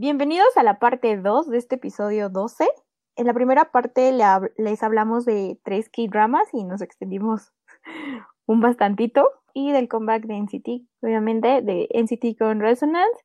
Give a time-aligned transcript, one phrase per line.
[0.00, 2.68] Bienvenidos a la parte 2 de este episodio 12.
[3.16, 4.12] En la primera parte
[4.56, 7.52] les hablamos de tres K-dramas y nos extendimos
[8.46, 9.28] un bastantito.
[9.54, 10.68] Y del comeback de NCT,
[11.02, 13.24] obviamente, de NCT con Resonance.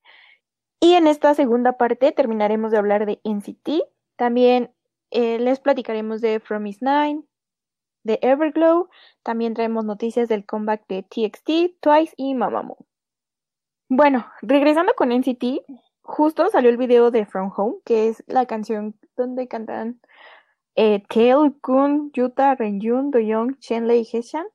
[0.79, 3.83] Y en esta segunda parte terminaremos de hablar de NCT.
[4.15, 4.73] También
[5.11, 7.21] eh, les platicaremos de From Is Nine,
[8.03, 8.89] de Everglow.
[9.21, 12.87] También traemos noticias del comeback de TXT, Twice y Mamamoo.
[13.89, 15.61] Bueno, regresando con NCT,
[16.03, 19.99] justo salió el video de From Home, que es la canción donde cantan
[20.75, 21.03] eh,
[21.61, 24.45] Kun, Yuta, Renjun, Doyoung, Chenle y Heshan.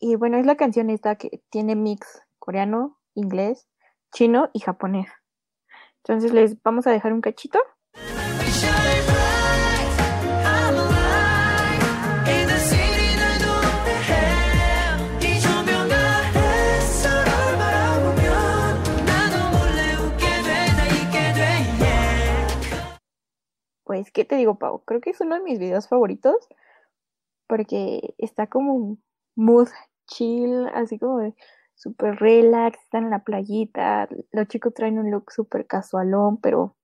[0.00, 3.68] Y bueno, es la canción esta que tiene mix coreano, inglés,
[4.12, 5.08] chino y japonés.
[6.04, 7.58] Entonces les vamos a dejar un cachito.
[23.98, 24.84] Pues, ¿qué te digo, Pau?
[24.84, 26.36] Creo que es uno de mis videos favoritos
[27.48, 28.96] porque está como
[29.34, 29.68] mood
[30.06, 31.34] chill, así como de
[31.74, 36.76] súper relax, están en la playita, los chicos traen un look súper casualón, pero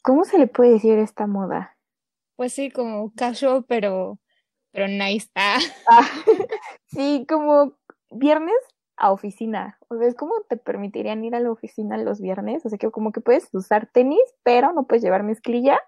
[0.00, 1.76] ¿cómo se le puede decir esta moda?
[2.36, 4.18] Pues sí, como casual, pero,
[4.72, 5.28] pero nice.
[5.34, 5.58] Ah.
[5.88, 6.08] ah
[6.86, 7.76] sí, como
[8.10, 8.56] viernes
[8.96, 9.78] a oficina.
[9.88, 12.64] O sea, es como te permitirían ir a la oficina los viernes.
[12.64, 15.78] O sea, que como que puedes usar tenis, pero no puedes llevar mezclilla.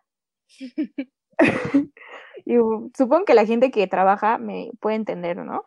[2.44, 2.54] y
[2.96, 5.62] supongo que la gente que trabaja me puede entender, ¿no?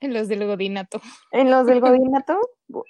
[0.00, 1.00] En los del godinato.
[1.32, 2.38] En los del godinato,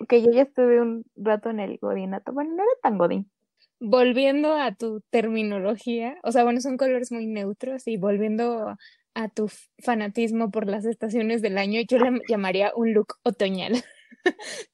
[0.08, 2.32] que yo ya estuve un rato en el godinato.
[2.32, 3.30] Bueno, no era tan godín.
[3.78, 8.76] Volviendo a tu terminología, o sea, bueno, son colores muy neutros y volviendo
[9.14, 9.50] a tu
[9.82, 13.72] fanatismo por las estaciones del año, yo le llamaría un look otoñal.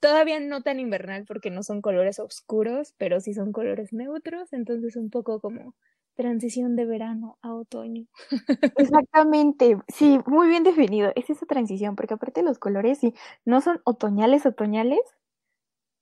[0.01, 4.97] Todavía no tan invernal porque no son colores oscuros, pero sí son colores neutros, entonces
[4.97, 5.75] un poco como
[6.15, 8.07] transición de verano a otoño.
[8.77, 11.13] Exactamente, sí, muy bien definido.
[11.17, 13.15] Es esa transición, porque aparte los colores sí,
[13.45, 15.01] no son otoñales, otoñales,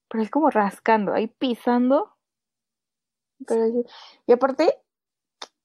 [0.08, 2.16] pero es como rascando, ahí pisando.
[4.26, 4.74] y aparte,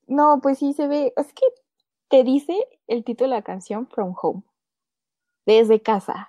[0.08, 1.46] no, pues sí se ve, es que
[2.09, 2.56] te dice
[2.88, 4.44] el título de la canción From Home,
[5.46, 6.28] desde casa.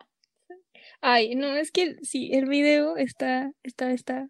[1.01, 4.29] Ay, no, es que sí, el video está, está, está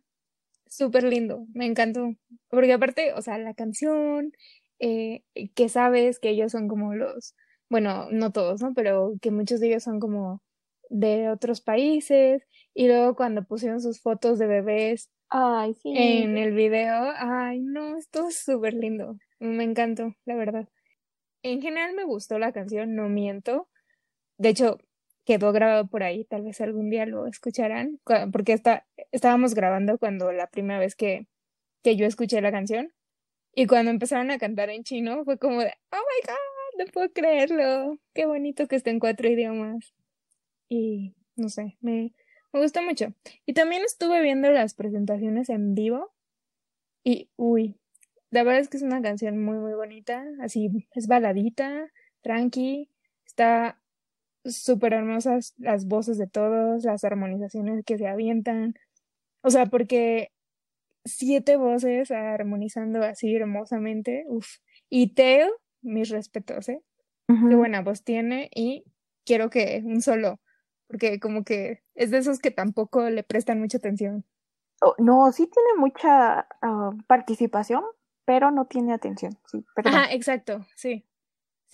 [0.68, 2.14] súper lindo, me encantó.
[2.48, 4.32] Porque aparte, o sea, la canción,
[4.78, 5.22] eh,
[5.54, 7.34] que sabes que ellos son como los,
[7.68, 8.74] bueno, no todos, ¿no?
[8.74, 10.42] Pero que muchos de ellos son como
[10.90, 12.42] de otros países.
[12.74, 15.92] Y luego cuando pusieron sus fotos de bebés ay, sí.
[15.96, 19.16] en el video, ay, no, esto es súper lindo.
[19.38, 20.68] Me encantó, la verdad.
[21.42, 23.68] En general me gustó la canción, no miento.
[24.38, 24.78] De hecho,
[25.26, 28.00] quedó grabado por ahí, tal vez algún día lo escucharán,
[28.32, 31.26] porque está, estábamos grabando cuando la primera vez que,
[31.82, 32.92] que yo escuché la canción
[33.52, 37.12] y cuando empezaron a cantar en chino fue como de, oh my god, no puedo
[37.12, 39.94] creerlo, qué bonito que esté en cuatro idiomas.
[40.68, 42.12] Y no sé, me,
[42.52, 43.12] me gustó mucho.
[43.46, 46.12] Y también estuve viendo las presentaciones en vivo
[47.02, 47.76] y, uy,
[48.30, 52.90] la verdad es que es una canción muy, muy bonita, así es baladita, tranqui,
[53.24, 53.80] está
[54.48, 58.74] súper hermosas las voces de todos, las armonizaciones que se avientan.
[59.42, 60.32] O sea, porque
[61.04, 64.46] siete voces armonizando así hermosamente, uff.
[64.88, 65.48] Y Teo,
[65.82, 66.82] mis respetos, ¿eh?
[67.28, 68.84] Qué buena voz tiene y
[69.24, 70.38] quiero que un solo,
[70.86, 74.24] porque como que es de esos que tampoco le prestan mucha atención.
[74.80, 77.82] Oh, no, sí tiene mucha ah, participación,
[78.24, 79.64] pero no tiene atención, sí.
[79.84, 81.04] Ajá, exacto, sí.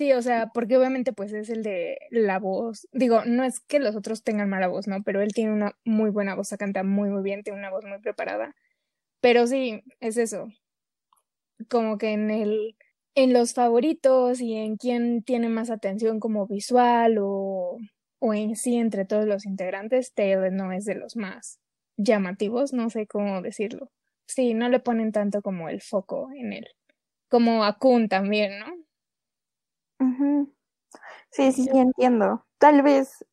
[0.02, 2.88] Sí, o sea, porque obviamente pues es el de la voz.
[2.92, 5.00] Digo, no es que los otros tengan mala voz, ¿no?
[5.04, 8.00] Pero él tiene una muy buena voz, canta muy muy bien, tiene una voz muy
[8.00, 8.54] preparada.
[9.20, 10.48] Pero sí, es eso.
[11.68, 12.76] Como que en el
[13.14, 17.76] en los favoritos y en quién tiene más atención como visual o,
[18.18, 21.60] o en sí entre todos los integrantes, Taylor no es de los más
[21.98, 23.90] llamativos, no sé cómo decirlo.
[24.26, 26.66] Sí, no le ponen tanto como el foco en él.
[27.28, 28.66] Como a Kun también, ¿no?
[31.30, 32.44] Sí, sí, sí, entiendo.
[32.58, 33.24] Tal vez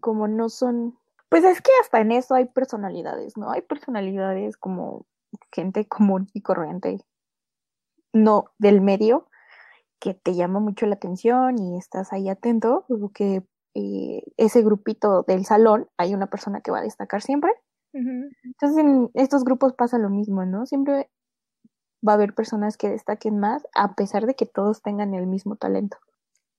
[0.00, 0.98] como no son,
[1.28, 3.50] pues es que hasta en eso hay personalidades, ¿no?
[3.50, 5.06] Hay personalidades como
[5.52, 7.00] gente común y corriente,
[8.12, 9.28] no del medio,
[10.00, 13.44] que te llama mucho la atención y estás ahí atento, porque
[13.74, 17.52] eh, ese grupito del salón hay una persona que va a destacar siempre.
[18.44, 20.66] Entonces en estos grupos pasa lo mismo, ¿no?
[20.66, 21.10] Siempre
[22.06, 25.56] va a haber personas que destaquen más a pesar de que todos tengan el mismo
[25.56, 25.98] talento.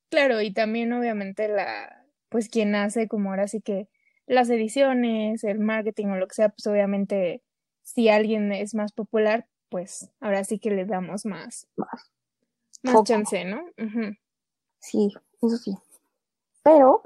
[0.10, 3.88] Claro, y también obviamente la, pues quien hace como ahora sí que
[4.28, 7.44] las ediciones, el marketing o lo que sea, pues obviamente
[7.84, 12.12] si alguien es más popular, pues ahora sí que le damos más, Más.
[12.84, 13.04] más Foco.
[13.06, 13.62] chance, ¿no?
[14.80, 15.10] Sí,
[15.42, 15.76] eso sí.
[16.64, 17.04] Pero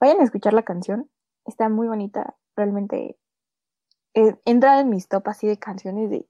[0.00, 1.10] vayan a escuchar la canción.
[1.44, 2.36] Está muy bonita.
[2.56, 3.18] Realmente
[4.14, 6.26] eh, entra en mis top así de canciones de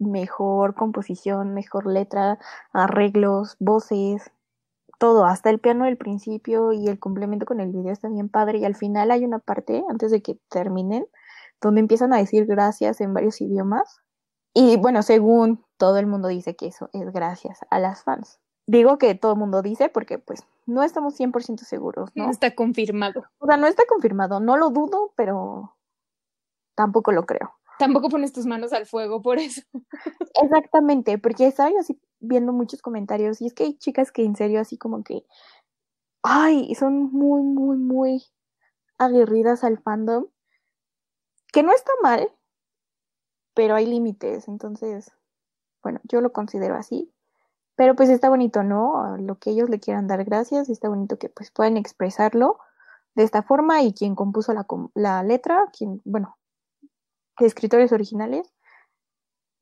[0.00, 2.38] mejor composición, mejor letra,
[2.72, 4.32] arreglos, voces,
[4.98, 5.24] todo.
[5.24, 8.58] Hasta el piano del principio y el complemento con el video está bien padre.
[8.58, 11.06] Y al final hay una parte, antes de que terminen,
[11.60, 14.00] donde empiezan a decir gracias en varios idiomas.
[14.54, 18.40] Y bueno, según todo el mundo dice que eso es gracias a las fans.
[18.66, 22.24] Digo que todo el mundo dice porque pues no estamos 100% seguros, ¿no?
[22.24, 23.24] No está confirmado.
[23.38, 25.74] O sea, no está confirmado, no lo dudo, pero
[26.76, 27.52] tampoco lo creo.
[27.80, 29.62] Tampoco pones tus manos al fuego por eso.
[30.42, 34.60] Exactamente, porque estaba así viendo muchos comentarios y es que hay chicas que en serio
[34.60, 35.24] así como que,
[36.22, 38.22] ay, son muy, muy, muy
[38.98, 40.26] aguerridas al fandom,
[41.54, 42.30] que no está mal,
[43.54, 45.10] pero hay límites, entonces,
[45.82, 47.10] bueno, yo lo considero así.
[47.76, 49.16] Pero pues está bonito, ¿no?
[49.16, 52.58] Lo que ellos le quieran dar gracias, está bonito que pues puedan expresarlo
[53.14, 56.36] de esta forma y quien compuso la, la letra, quien, bueno,
[57.38, 58.52] escritores originales,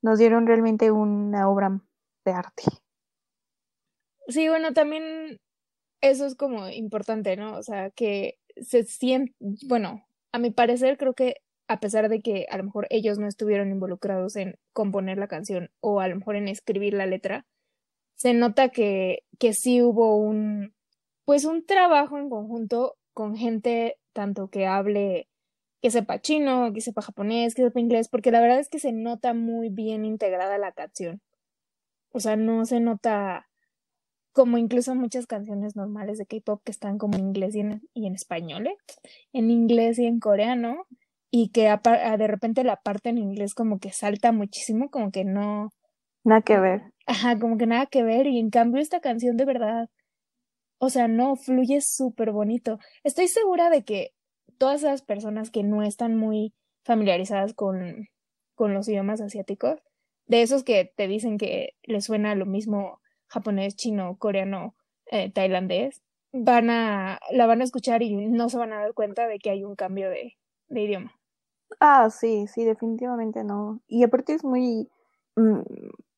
[0.01, 1.81] nos dieron realmente una obra
[2.25, 2.63] de arte.
[4.27, 5.39] Sí, bueno, también
[6.01, 7.57] eso es como importante, ¿no?
[7.57, 9.33] O sea, que se siente,
[9.67, 11.35] bueno, a mi parecer creo que
[11.67, 15.69] a pesar de que a lo mejor ellos no estuvieron involucrados en componer la canción
[15.81, 17.45] o a lo mejor en escribir la letra,
[18.15, 20.73] se nota que, que sí hubo un,
[21.25, 25.28] pues un trabajo en conjunto con gente tanto que hable,
[25.81, 28.91] que sepa chino, que sepa japonés, que sepa inglés, porque la verdad es que se
[28.91, 31.21] nota muy bien integrada la canción.
[32.11, 33.47] O sea, no se nota
[34.31, 38.07] como incluso muchas canciones normales de K-pop que están como en inglés y en, y
[38.07, 38.77] en español, ¿eh?
[39.33, 40.85] en inglés y en coreano,
[41.31, 45.25] y que apa- de repente la parte en inglés como que salta muchísimo, como que
[45.25, 45.69] no,
[46.23, 46.81] Nada que ver.
[47.05, 49.89] ajá, como que nada que ver, y en cambio esta canción de verdad,
[50.79, 52.79] o sea, no, fluye súper bonito.
[53.03, 54.11] Estoy segura de que
[54.59, 56.53] todas esas personas que no están muy
[56.83, 58.09] familiarizadas con,
[58.53, 59.81] con los idiomas asiáticos,
[60.27, 64.75] de esos que te dicen que les suena lo mismo japonés, chino, coreano,
[65.07, 69.27] eh, tailandés, van a, la van a escuchar y no se van a dar cuenta
[69.27, 70.37] de que hay un cambio de,
[70.69, 71.15] idioma.
[71.79, 73.79] Ah, sí, sí, definitivamente no.
[73.87, 74.89] Y aparte es muy...
[75.35, 75.61] mm,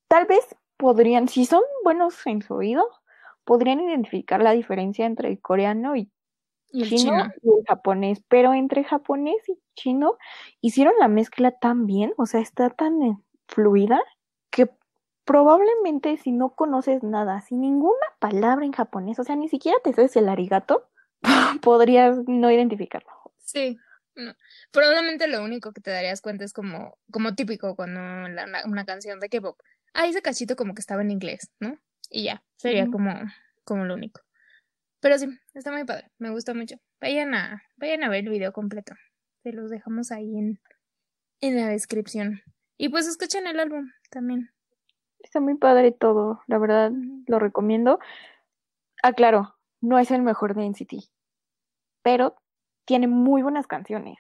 [0.07, 2.85] tal vez podrían, si son buenos en su oído,
[3.45, 6.09] podrían identificar la diferencia entre el coreano y
[6.71, 7.31] Y el chino chino.
[7.43, 10.17] y el japonés, pero entre japonés y chino
[10.61, 14.01] hicieron la mezcla tan bien, o sea, está tan eh, fluida
[14.51, 14.69] que
[15.25, 19.93] probablemente si no conoces nada, sin ninguna palabra en japonés, o sea, ni siquiera te
[19.93, 20.89] sabes el arigato,
[21.61, 23.09] podrías no identificarlo.
[23.37, 23.77] Sí,
[24.15, 24.33] no.
[24.71, 28.85] Probablemente lo único que te darías cuenta es como, como típico cuando la- una, una
[28.85, 29.57] canción de K-pop.
[29.93, 31.77] Ah, ese cachito como que estaba en inglés, ¿no?
[32.09, 33.13] Y ya, sería como,
[33.63, 34.21] como lo único.
[35.01, 36.75] Pero sí, está muy padre, me gusta mucho.
[37.01, 38.93] Vayan a, vayan a ver el video completo.
[39.43, 40.59] Se los dejamos ahí en,
[41.41, 42.41] en la descripción.
[42.77, 44.51] Y pues escuchen el álbum también.
[45.19, 46.91] Está muy padre todo, la verdad,
[47.27, 47.99] lo recomiendo.
[49.03, 51.09] Ah, claro, no es el mejor de NCT,
[52.03, 52.35] pero
[52.85, 54.17] tiene muy buenas canciones.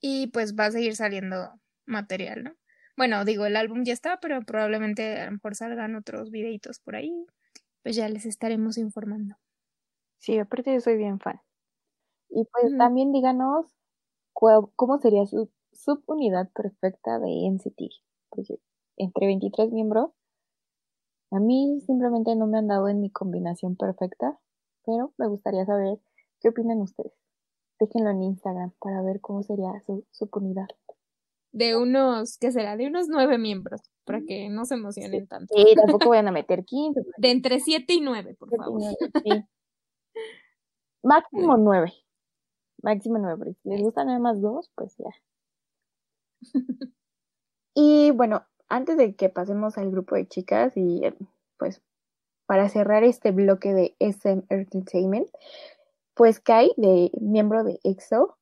[0.00, 1.52] Y pues va a seguir saliendo
[1.86, 2.56] material, ¿no?
[2.96, 6.96] Bueno, digo, el álbum ya está, pero probablemente a lo mejor salgan otros videitos por
[6.96, 7.12] ahí.
[7.82, 9.36] Pues ya les estaremos informando.
[10.18, 11.40] Sí, aparte yo soy bien fan.
[12.28, 13.66] Y pues también díganos
[14.32, 17.90] cómo sería su subunidad perfecta de NCT,
[18.30, 18.58] porque
[18.96, 20.10] entre 23 miembros,
[21.30, 24.38] a mí simplemente no me han dado en mi combinación perfecta,
[24.84, 25.98] pero me gustaría saber
[26.40, 27.12] qué opinan ustedes.
[27.78, 30.66] Déjenlo en Instagram para ver cómo sería su subunidad.
[31.52, 32.76] De unos, ¿qué será?
[32.76, 35.54] De unos nueve miembros, para que no se emocionen tanto.
[35.54, 37.00] Sí, tampoco vayan a meter 15.
[37.16, 38.82] De entre siete y nueve, por favor.
[39.22, 39.44] Sí.
[41.06, 41.92] Máximo 9.
[42.82, 43.54] Máximo 9.
[43.62, 45.10] Si les gustan nada más dos, pues ya.
[47.78, 51.14] Y bueno, antes de que pasemos al grupo de chicas y eh,
[51.58, 51.82] pues
[52.46, 55.28] para cerrar este bloque de SM Entertainment,
[56.14, 58.38] pues Kai, de miembro de EXO,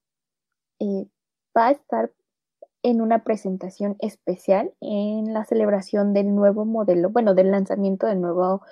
[0.79, 1.09] eh,
[1.57, 2.13] va a estar
[2.85, 8.63] en una presentación especial en la celebración del nuevo modelo, bueno, del lanzamiento del nuevo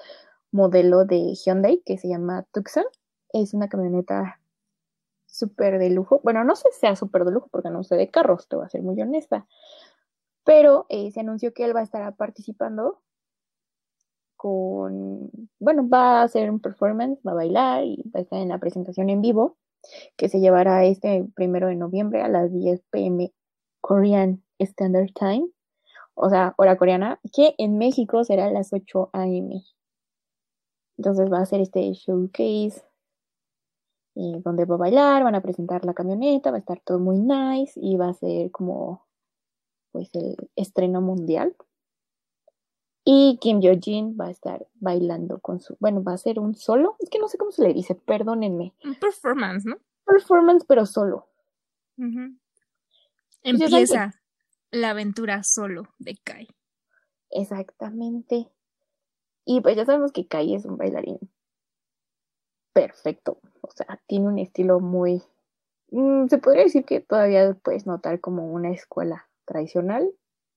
[0.52, 2.84] modelo de Hyundai que se llama Tucson.
[3.32, 4.40] Es una camioneta
[5.26, 6.20] súper de lujo.
[6.22, 8.66] Bueno, no sé si sea súper de lujo porque no sé de carros, te voy
[8.66, 9.46] a ser muy honesta.
[10.44, 13.00] Pero eh, se anunció que él va a estar participando
[14.36, 18.48] con, bueno, va a hacer un performance, va a bailar y va a estar en
[18.48, 19.56] la presentación en vivo
[20.16, 23.32] que se llevará este primero de noviembre a las 10 pm
[23.80, 25.48] Korean Standard Time,
[26.14, 29.62] o sea, hora coreana, que en México será a las 8 a.m.
[30.98, 32.82] Entonces va a ser este showcase
[34.14, 37.18] eh, donde va a bailar, van a presentar la camioneta, va a estar todo muy
[37.18, 39.06] nice y va a ser como
[39.90, 41.56] pues el estreno mundial.
[43.04, 46.96] Y Kim Yo-jin va a estar bailando con su, bueno, va a ser un solo,
[47.00, 48.74] es que no sé cómo se le dice, perdónenme.
[48.84, 49.78] Un performance, ¿no?
[50.04, 51.28] Performance, pero solo.
[53.42, 54.12] Empieza
[54.70, 56.48] la aventura solo de Kai.
[57.30, 58.50] Exactamente.
[59.44, 61.18] Y pues ya sabemos que Kai es un bailarín
[62.72, 63.38] perfecto.
[63.60, 65.22] O sea, tiene un estilo muy...
[65.90, 70.10] Mm, se podría decir que todavía puedes notar como una escuela tradicional.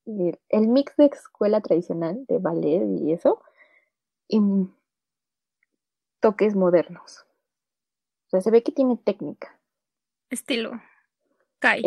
[0.06, 3.42] El, el mix de escuela tradicional de ballet y eso.
[4.28, 4.40] Y
[6.20, 7.26] toques modernos.
[8.28, 9.60] O sea, se ve que tiene técnica.
[10.30, 10.72] Estilo.
[11.60, 11.84] Kai.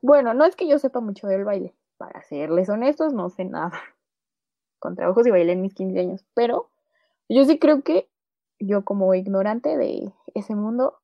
[0.00, 1.74] Bueno, no es que yo sepa mucho del baile.
[1.96, 3.72] Para serles honestos, no sé nada.
[4.78, 6.24] Con trabajos y bailé en mis 15 años.
[6.34, 6.70] Pero
[7.28, 8.08] yo sí creo que
[8.66, 11.00] yo como ignorante de ese mundo,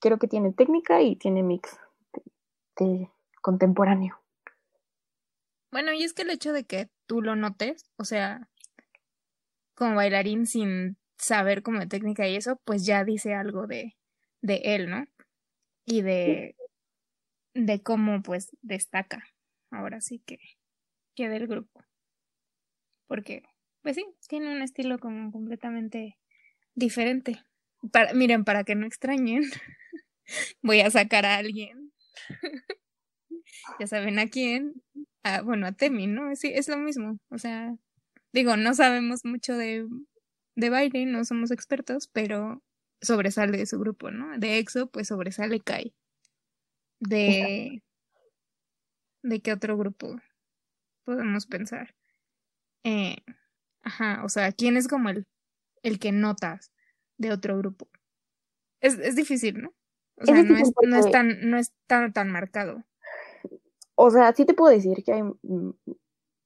[0.00, 1.78] creo que tiene técnica y tiene mix
[2.78, 3.10] de,
[3.42, 4.20] contemporáneo.
[5.70, 8.48] Bueno, y es que el hecho de que tú lo notes, o sea,
[9.74, 13.96] como bailarín sin saber como de técnica y eso, pues ya dice algo de,
[14.42, 15.06] de él, ¿no?
[15.84, 16.56] Y de,
[17.54, 19.24] de cómo pues destaca
[19.70, 20.38] ahora sí que,
[21.14, 21.84] que del grupo.
[23.06, 23.42] Porque,
[23.82, 26.18] pues sí, tiene un estilo como completamente
[26.76, 27.42] diferente.
[27.90, 29.42] Para, miren, para que no extrañen,
[30.62, 31.92] voy a sacar a alguien.
[33.80, 34.82] ya saben a quién.
[35.44, 36.36] Bueno, a Temi, ¿no?
[36.36, 37.18] Sí, es lo mismo.
[37.30, 37.74] O sea,
[38.32, 39.88] digo, no sabemos mucho de,
[40.54, 42.62] de baile, no somos expertos, pero
[43.00, 44.38] sobresale de su grupo, ¿no?
[44.38, 45.92] De EXO, pues sobresale Kai.
[47.00, 47.82] De.
[49.22, 50.20] ¿De qué otro grupo
[51.04, 51.96] podemos pensar?
[52.84, 53.16] Eh,
[53.82, 55.26] ajá, o sea, ¿quién es como el
[55.86, 56.72] el que notas
[57.16, 57.88] de otro grupo.
[58.80, 59.72] Es, es difícil, ¿no?
[60.20, 62.82] O sea, no, es, no, es, tan, no es tan, tan marcado.
[63.94, 65.70] O sea, sí te puedo decir que hay, mm,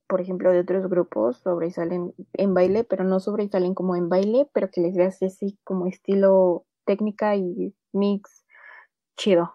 [0.07, 4.71] por ejemplo, de otros grupos sobresalen en baile, pero no sobresalen como en baile, pero
[4.71, 8.45] que les veas así como estilo técnica y mix
[9.17, 9.55] chido.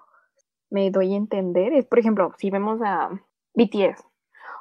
[0.71, 1.73] Me doy a entender.
[1.73, 3.09] Es, por ejemplo, si vemos a
[3.53, 4.03] BTS,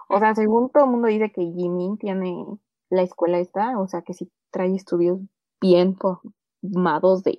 [0.08, 2.44] o sea, según todo el mundo dice que Jimin tiene
[2.90, 5.18] la escuela esta, o sea, que sí trae estudios
[5.60, 7.36] bien formados de...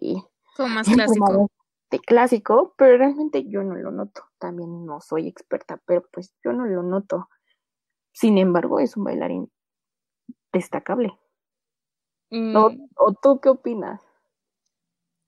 [0.57, 1.49] Como más clásico.
[1.89, 4.23] De clásico, pero realmente yo no lo noto.
[4.37, 7.29] También no soy experta, pero pues yo no lo noto.
[8.11, 9.51] Sin embargo, es un bailarín
[10.51, 11.17] destacable.
[12.31, 12.55] Mm.
[12.55, 14.01] ¿O, tú qué opinas?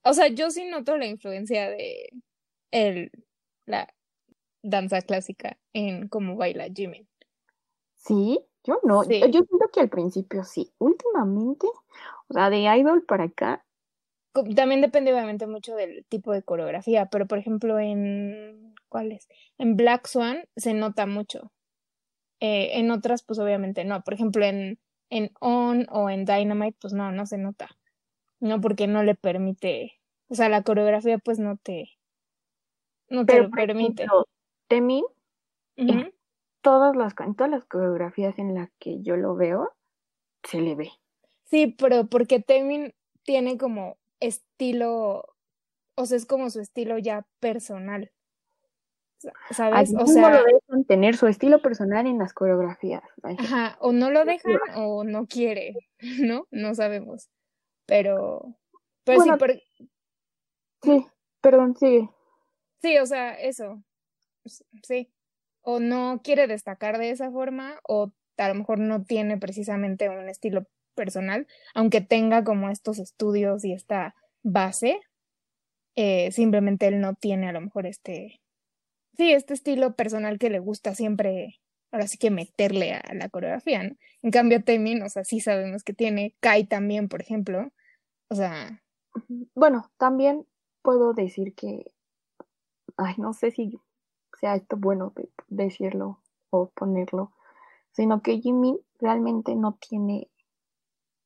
[0.03, 2.09] O sea, yo sí noto la influencia de
[2.71, 3.11] el,
[3.65, 3.93] la
[4.61, 7.07] danza clásica en cómo baila Jimmy.
[7.95, 8.39] ¿Sí?
[8.67, 10.73] Yo no, yo siento que al principio sí.
[10.77, 11.67] Últimamente,
[12.27, 13.63] o sea, de Idol para acá.
[14.55, 19.29] También depende obviamente mucho del tipo de coreografía, pero por ejemplo en ¿cuáles?
[19.57, 21.51] En Black Swan se nota mucho.
[22.41, 24.03] Eh, en otras, pues obviamente no.
[24.03, 24.77] Por ejemplo, en,
[25.09, 27.69] en On o en Dynamite, pues no, no se nota.
[28.39, 29.93] No, porque no le permite.
[30.27, 31.89] O sea, la coreografía, pues no te.
[33.09, 34.05] No te lo permite.
[34.67, 35.05] Temin,
[36.67, 39.73] todas las, en todas las coreografías en las que yo lo veo,
[40.43, 40.91] se le ve.
[41.45, 42.93] Sí, pero porque Temin
[43.23, 45.23] tiene como estilo,
[45.95, 48.11] o sea, es como su estilo ya personal.
[49.51, 49.93] ¿Sabes?
[49.97, 53.01] o sea, no lo dejan tener su estilo personal en las coreografías.
[53.23, 55.73] Ajá, o no lo dejan o no quiere,
[56.19, 56.47] ¿no?
[56.51, 57.29] No sabemos.
[57.85, 58.57] Pero,
[59.05, 59.63] pero sí,
[60.83, 61.07] sí,
[61.39, 62.09] perdón, sigue.
[62.81, 63.81] Sí, o sea, eso.
[64.83, 65.09] Sí
[65.69, 70.29] o no quiere destacar de esa forma o a lo mejor no tiene precisamente un
[70.29, 71.45] estilo personal,
[71.75, 75.01] aunque tenga como estos estudios y esta base,
[75.97, 78.39] eh, simplemente él no tiene a lo mejor este,
[79.17, 81.59] sí, este estilo personal que le gusta siempre,
[81.91, 83.97] ahora sí que meterle a la coreografía, ¿no?
[84.21, 87.73] En cambio, Temin, o sea, sí sabemos que tiene, Kai también, por ejemplo,
[88.29, 88.81] o sea...
[89.53, 90.47] Bueno, también
[90.81, 91.91] puedo decir que,
[92.95, 93.81] ay, no sé si
[94.39, 95.13] sea esto bueno
[95.47, 97.31] decirlo o ponerlo,
[97.91, 100.29] sino que Jimmy realmente no tiene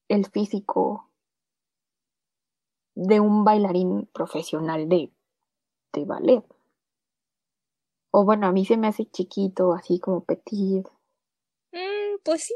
[0.08, 1.08] el físico
[2.96, 5.12] de un bailarín profesional de,
[5.94, 6.44] de ballet.
[8.12, 10.86] O bueno, a mí se me hace chiquito, así como petit.
[11.72, 12.54] Mm, pues sí,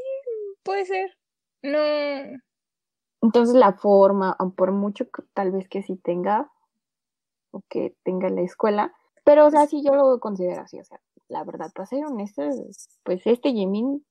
[0.62, 1.16] puede ser.
[1.62, 1.78] No.
[3.22, 6.52] Entonces la forma, por mucho que tal vez que sí tenga,
[7.50, 8.94] o que tenga la escuela,
[9.26, 12.48] pero, o sea, sí yo lo considero así, o sea, la verdad, para ser honesta,
[13.02, 14.06] pues este Jimin,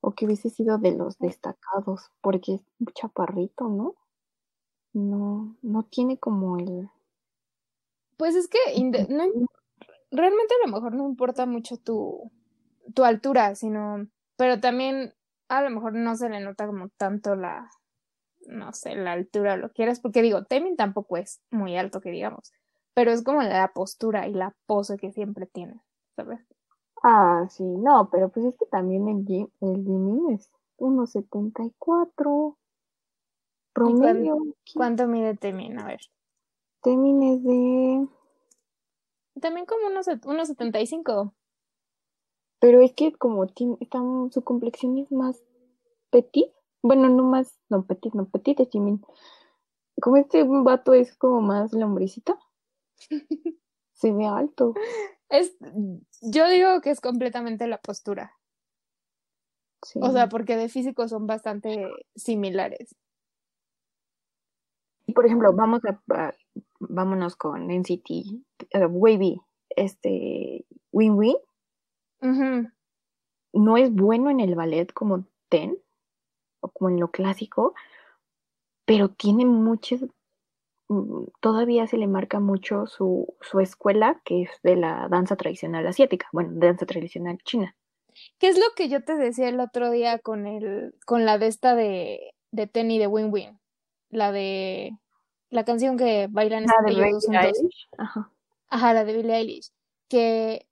[0.00, 3.96] o que hubiese sido de los destacados, porque es un chaparrito, ¿no?
[4.92, 6.88] No, no tiene como el...
[8.16, 8.58] Pues es que
[9.08, 9.24] no,
[10.12, 12.30] realmente a lo mejor no importa mucho tu,
[12.94, 14.06] tu altura, sino,
[14.36, 15.14] pero también
[15.48, 17.68] a lo mejor no se le nota como tanto la,
[18.46, 22.12] no sé, la altura o lo quieras, porque digo, Temin tampoco es muy alto que
[22.12, 22.52] digamos,
[22.94, 25.80] pero es como la postura y la pose que siempre tiene,
[26.16, 26.40] ¿sabes?
[27.02, 32.56] Ah, sí, no, pero pues es que también el, Jim, el Jimin es 1.74
[33.74, 34.38] promedio.
[34.74, 35.78] ¿Cuánto, mide Temin?
[35.78, 36.00] A ver.
[36.82, 38.08] Temin es de...
[39.40, 41.34] También como 1.75.
[42.60, 43.76] Pero es que como tiene,
[44.30, 45.42] su complexión es más
[46.10, 49.04] petit, bueno, no más, no petit, no petit es Jimin.
[50.00, 52.38] Como este vato es como más lombricita.
[53.92, 54.74] Se ve alto.
[55.28, 55.56] Es,
[56.20, 58.32] yo digo que es completamente la postura.
[60.00, 62.96] O sea, porque de físico son bastante similares.
[65.14, 66.34] Por ejemplo, vamos a,
[66.80, 68.10] vámonos con NCT,
[68.74, 71.36] uh, Wavy, este, Win Win.
[73.52, 75.78] No es bueno en el ballet como Ten,
[76.60, 77.74] o como en lo clásico,
[78.86, 80.00] pero tiene muchas
[81.40, 86.28] todavía se le marca mucho su, su escuela, que es de la danza tradicional asiática,
[86.32, 87.74] bueno, danza tradicional china.
[88.38, 91.46] ¿Qué es lo que yo te decía el otro día con el, con la de
[91.46, 93.58] esta de, de Tenny de Win Win?
[94.10, 94.92] La de
[95.50, 97.26] la canción que bailan la de ellos
[97.98, 98.30] Ajá.
[98.68, 99.70] Ajá, la de Billie Eilish.
[100.08, 100.66] Que,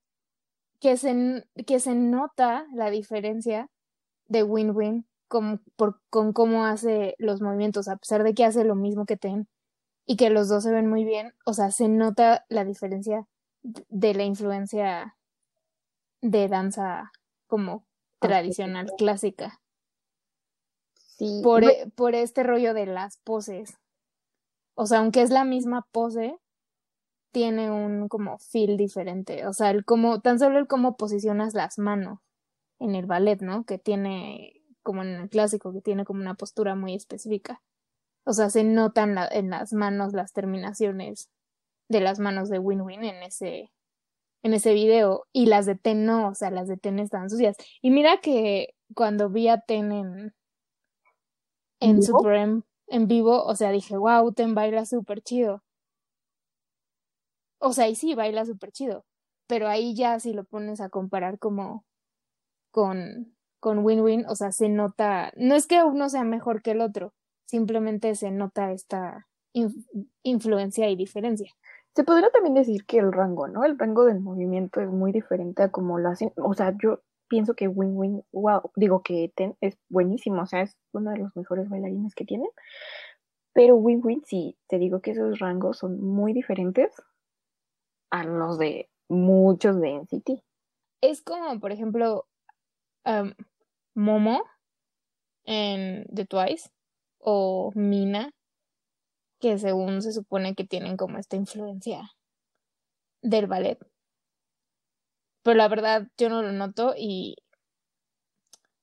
[0.80, 3.68] que, se, que se nota la diferencia
[4.26, 8.64] de Win Win con, por, con cómo hace los movimientos, a pesar de que hace
[8.64, 9.48] lo mismo que Ten
[10.06, 13.26] y que los dos se ven muy bien, o sea, se nota la diferencia
[13.62, 15.16] de la influencia
[16.20, 17.12] de danza
[17.46, 17.84] como
[18.20, 19.60] tradicional, clásica.
[20.94, 21.40] Sí.
[21.42, 23.78] Por, e, por este rollo de las poses.
[24.74, 26.38] O sea, aunque es la misma pose,
[27.32, 29.46] tiene un como feel diferente.
[29.46, 32.20] O sea, el cómo, tan solo el cómo posicionas las manos
[32.78, 33.64] en el ballet, ¿no?
[33.64, 37.62] Que tiene, como en el clásico, que tiene como una postura muy específica.
[38.24, 41.28] O sea, se notan en las manos las terminaciones
[41.88, 43.72] de las manos de Win-Win en ese,
[44.42, 45.26] en ese video.
[45.32, 47.56] Y las de Ten no, o sea, las de Ten están sucias.
[47.80, 50.34] Y mira que cuando vi a Ten en,
[51.80, 55.62] en Supreme en vivo, o sea, dije, wow, Ten baila súper chido.
[57.58, 59.04] O sea, y sí, baila súper chido.
[59.46, 61.84] Pero ahí ya si lo pones a comparar como
[62.70, 66.80] con, con Win-Win, o sea, se nota, no es que uno sea mejor que el
[66.80, 67.14] otro,
[67.52, 69.28] simplemente se nota esta
[70.22, 71.52] influencia y diferencia.
[71.94, 73.64] Se podría también decir que el rango, ¿no?
[73.64, 76.32] El rango del movimiento es muy diferente a como lo hacen.
[76.36, 80.62] O sea, yo pienso que Win Win, wow, digo que Ten es buenísimo, o sea,
[80.62, 82.48] es uno de los mejores bailarines que tienen.
[83.52, 86.90] Pero Win Win, sí, te digo que esos rangos son muy diferentes
[88.10, 90.42] a los de muchos de NCT.
[91.02, 92.26] Es como, por ejemplo,
[93.94, 94.42] Momo
[95.44, 96.70] en The Twice
[97.22, 98.32] o Mina,
[99.40, 102.10] que según se supone que tienen como esta influencia
[103.22, 103.78] del ballet.
[105.42, 107.36] Pero la verdad yo no lo noto y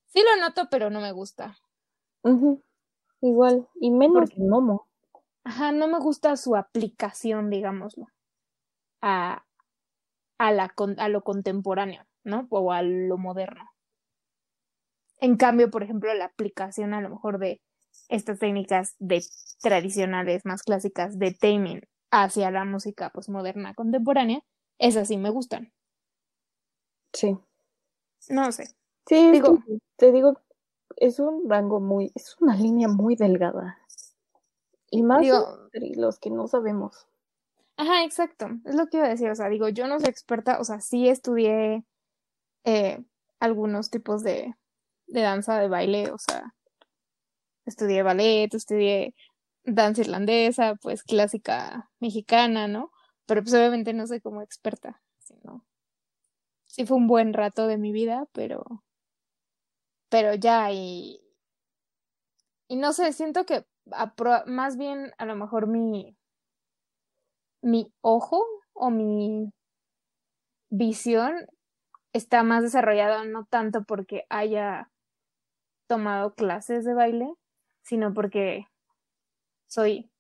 [0.08, 1.58] sí lo noto, pero no me gusta.
[3.22, 4.88] Igual, y menos que Momo.
[5.44, 8.08] Ajá, no me gusta su aplicación, digámoslo,
[9.02, 9.46] a,
[10.38, 12.48] a, la, a lo contemporáneo, ¿no?
[12.50, 13.70] O a lo moderno.
[15.22, 17.62] En cambio, por ejemplo, la aplicación a lo mejor de
[18.10, 19.24] estas técnicas de
[19.62, 24.42] tradicionales más clásicas de taming hacia la música pues moderna contemporánea,
[24.80, 25.72] esas sí me gustan.
[27.14, 27.38] Sí.
[28.30, 28.70] No sé.
[29.08, 29.60] Sí, digo,
[29.96, 30.40] te digo,
[30.98, 33.80] es un rango muy, es una línea muy delgada.
[34.92, 35.26] Y más
[35.72, 37.08] los que no sabemos.
[37.78, 38.48] Ajá, exacto.
[38.66, 39.30] Es lo que iba a decir.
[39.30, 41.86] O sea, digo, yo no soy experta, o sea, sí estudié
[42.66, 43.04] eh,
[43.40, 44.56] algunos tipos de,
[45.08, 46.56] de danza, de baile, o sea,
[47.70, 49.16] estudié ballet, estudié
[49.64, 52.92] danza irlandesa, pues clásica mexicana, ¿no?
[53.26, 55.66] Pero pues obviamente no soy como experta, sino
[56.66, 58.84] sí fue un buen rato de mi vida, pero
[60.10, 61.22] pero ya y
[62.68, 63.66] y no sé, siento que
[64.46, 66.16] más bien a lo mejor mi
[67.62, 69.52] mi ojo o mi
[70.70, 71.48] visión
[72.14, 74.92] está más desarrollada no tanto porque haya
[75.88, 77.34] tomado clases de baile,
[77.90, 78.68] sino porque
[79.68, 80.12] soy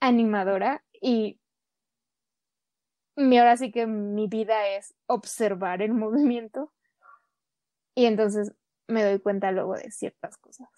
[0.00, 1.38] animadora y
[3.16, 6.72] mi ahora sí que mi vida es observar el movimiento
[7.94, 8.54] y entonces
[8.88, 10.68] me doy cuenta luego de ciertas cosas,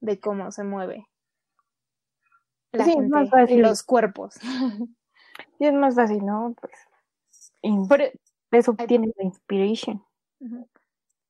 [0.00, 1.06] de cómo se mueve
[2.72, 4.36] la gente y los cuerpos.
[5.60, 6.54] Y es más fácil, ¿no?
[6.60, 8.12] Pues por e
[8.52, 10.04] eso obtienes la inspiration.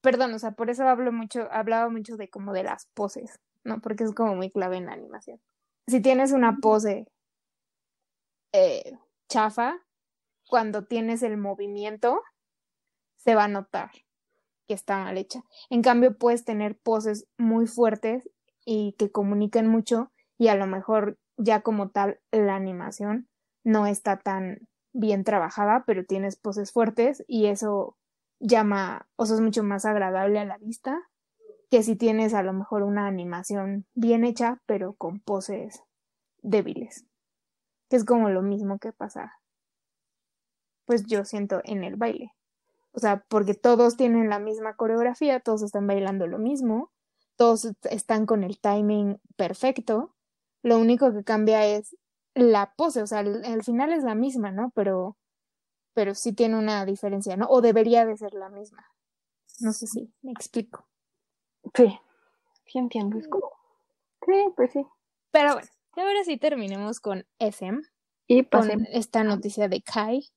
[0.03, 3.80] Perdón, o sea, por eso hablo mucho, hablaba mucho de como de las poses, ¿no?
[3.80, 5.40] Porque es como muy clave en la animación.
[5.86, 7.06] Si tienes una pose
[8.52, 9.78] eh, chafa,
[10.48, 12.22] cuando tienes el movimiento,
[13.16, 13.90] se va a notar
[14.66, 15.44] que está mal hecha.
[15.70, 18.28] En cambio, puedes tener poses muy fuertes
[18.64, 23.28] y que comuniquen mucho y a lo mejor ya como tal la animación
[23.64, 27.96] no está tan bien trabajada, pero tienes poses fuertes y eso
[28.40, 30.98] llama, o sea, es mucho más agradable a la vista
[31.70, 35.83] que si tienes a lo mejor una animación bien hecha, pero con poses
[36.42, 37.07] débiles,
[37.88, 39.35] que es como lo mismo que pasa,
[40.85, 42.33] pues yo siento en el baile.
[42.92, 46.90] O sea, porque todos tienen la misma coreografía, todos están bailando lo mismo,
[47.37, 50.14] todos están con el timing perfecto,
[50.62, 51.96] lo único que cambia es
[52.35, 54.70] la pose, o sea, al, final es la misma, ¿no?
[54.74, 55.16] Pero,
[55.94, 57.46] pero sí tiene una diferencia, ¿no?
[57.48, 58.85] O debería de ser la misma.
[59.61, 60.87] No sé si me explico.
[61.74, 61.98] Sí,
[62.66, 63.50] sí entiendo, es como...
[64.26, 64.85] Sí, pues sí.
[65.31, 67.81] Pero bueno, ahora sí terminemos con SM.
[68.26, 70.28] Y con esta noticia de Kai.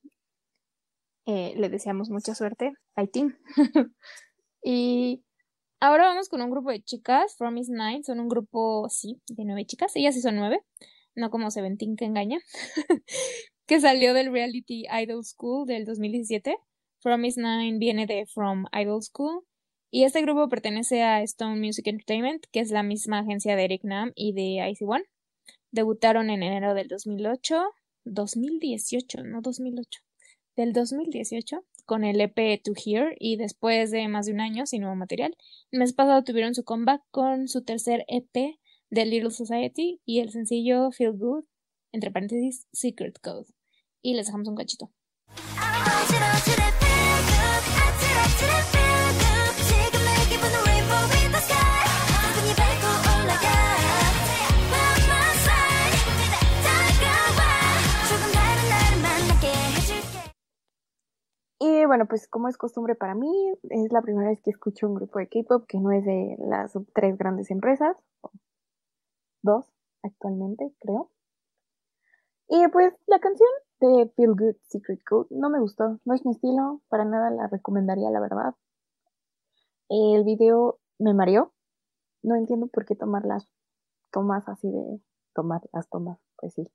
[1.26, 2.74] Eh, le deseamos mucha suerte.
[2.96, 3.38] Kai Team.
[4.63, 5.24] y
[5.82, 7.36] ahora vamos con un grupo de chicas.
[7.38, 8.04] From Is Nine.
[8.04, 9.96] Son un grupo, sí, de nueve chicas.
[9.96, 10.63] Ellas sí son nueve
[11.15, 12.39] no como Seventeen que engaña,
[13.65, 16.58] que salió del Reality Idol School del 2017.
[17.04, 19.44] Promise Nine viene de From Idol School.
[19.93, 23.84] Y este grupo pertenece a Stone Music Entertainment, que es la misma agencia de Eric
[23.84, 25.04] Nam y de Icy One.
[25.71, 27.62] Debutaron en enero del 2008,
[28.06, 29.99] 2018, no 2008,
[30.56, 34.82] del 2018, con el EP To Hear y después de más de un año sin
[34.82, 35.36] nuevo material.
[35.71, 38.58] El mes pasado tuvieron su comeback con su tercer EP
[38.91, 41.43] The Little Society y el sencillo Feel Good,
[41.91, 43.47] entre paréntesis, Secret Code.
[44.01, 44.89] Y les dejamos un cachito.
[61.63, 63.32] Y bueno, pues como es costumbre para mí,
[63.69, 66.76] es la primera vez que escucho un grupo de K-pop que no es de las
[66.95, 67.95] tres grandes empresas,
[69.43, 69.71] dos
[70.02, 71.12] actualmente, creo.
[72.47, 73.47] Y pues la canción
[73.80, 77.45] de Feel Good Secret Code no me gustó, no es mi estilo, para nada la
[77.45, 78.56] recomendaría, la verdad.
[79.88, 81.54] El video me mareó,
[82.24, 83.47] no entiendo por qué tomar las
[84.12, 85.00] tomas así de
[85.36, 86.67] tomar las tomas, pues sí.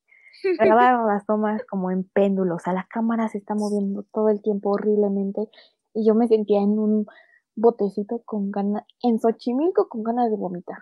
[0.59, 4.43] Grabar las tomas como en péndulos, o sea, la cámara se está moviendo todo el
[4.43, 5.49] tiempo horriblemente
[5.95, 7.07] y yo me sentía en un
[7.55, 10.79] botecito con ganas, en Xochimilco con ganas de vomitar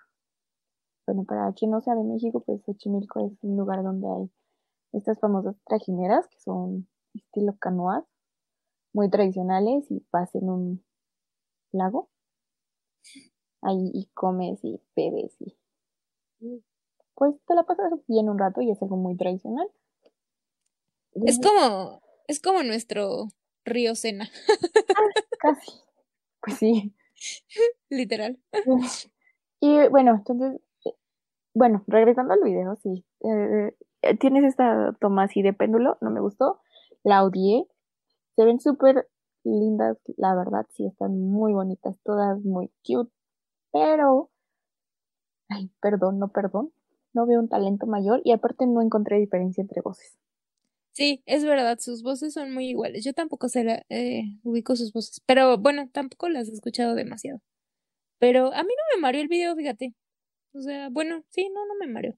[1.07, 4.31] bueno, para quien no sea de México, pues Xochimilco es un lugar donde hay
[4.93, 8.05] estas famosas trajineras que son estilo canoas,
[8.93, 10.85] muy tradicionales y vas en un
[11.73, 12.09] lago.
[13.63, 15.57] Ahí y comes y bebes y
[17.15, 19.69] pues te la pasas bien un rato y es algo muy tradicional.
[21.27, 23.29] Es como, es como nuestro
[23.65, 24.29] río Sena.
[24.97, 25.73] Ah, casi.
[26.41, 26.95] Pues sí.
[27.89, 28.39] Literal.
[29.61, 30.61] Y bueno, entonces
[31.55, 33.05] bueno, regresando al video, sí.
[33.21, 36.61] Eh, eh, tienes esta toma así de péndulo, no me gustó.
[37.05, 37.67] La odié.
[38.37, 39.09] Se ven súper
[39.45, 43.13] lindas, la verdad, sí, están muy bonitas, todas muy cute.
[43.73, 44.31] Pero,
[45.49, 46.73] ay, perdón, no perdón.
[47.15, 50.19] No veo un talento mayor y aparte no encontré diferencia entre voces.
[50.93, 53.05] Sí, es verdad, sus voces son muy iguales.
[53.05, 57.41] Yo tampoco la, eh, ubico sus voces, pero bueno, tampoco las he escuchado demasiado.
[58.19, 59.95] Pero a mí no me mareó el video, fíjate.
[60.53, 62.17] O sea, bueno, sí, no, no me mareo.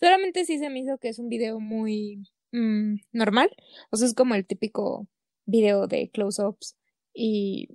[0.00, 3.50] Solamente sí se me hizo que es un video muy mm, normal.
[3.90, 5.06] O sea, es como el típico
[5.46, 6.76] video de close-ups
[7.14, 7.68] y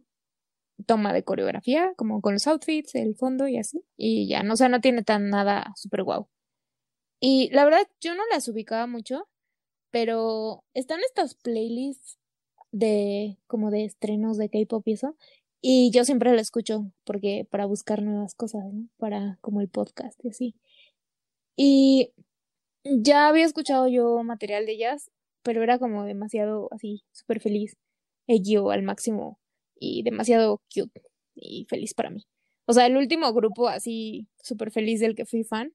[0.87, 3.83] toma de coreografía, como con los outfits, el fondo y así.
[3.97, 6.27] Y ya, no, o sea, no tiene tan nada súper guau.
[7.25, 9.29] Y la verdad, yo no las ubicaba mucho,
[9.91, 12.19] pero están estas playlists
[12.73, 15.15] de como de estrenos de K-pop y eso,
[15.61, 18.89] y yo siempre la escucho porque para buscar nuevas cosas, ¿no?
[18.97, 20.55] Para como el podcast y así.
[21.55, 22.11] Y
[22.83, 25.09] ya había escuchado yo material de ellas,
[25.43, 27.77] pero era como demasiado así, súper feliz.
[28.27, 29.39] Ello al máximo
[29.79, 31.01] y demasiado cute
[31.35, 32.25] y feliz para mí.
[32.65, 35.73] O sea, el último grupo así súper feliz del que fui fan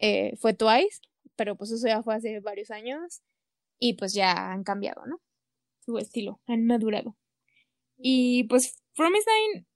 [0.00, 1.00] eh, fue Twice,
[1.36, 3.22] pero pues eso ya fue hace varios años.
[3.82, 5.20] y pues ya han cambiado, ¿no?
[5.80, 7.16] Su estilo, han madurado.
[7.98, 9.66] Y pues Promise Nine,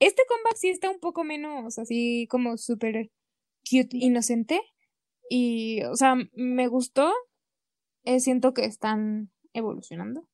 [0.00, 3.10] este comeback sí está un poco menos así como súper
[3.70, 4.60] cute, inocente.
[5.28, 7.12] Y, o sea, me gustó.
[8.04, 10.28] Eh, siento que están evolucionando.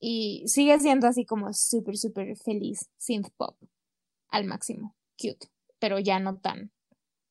[0.00, 3.56] Y sigue siendo así como súper, súper feliz, synth pop,
[4.28, 5.46] al máximo, cute,
[5.78, 6.72] pero ya no tan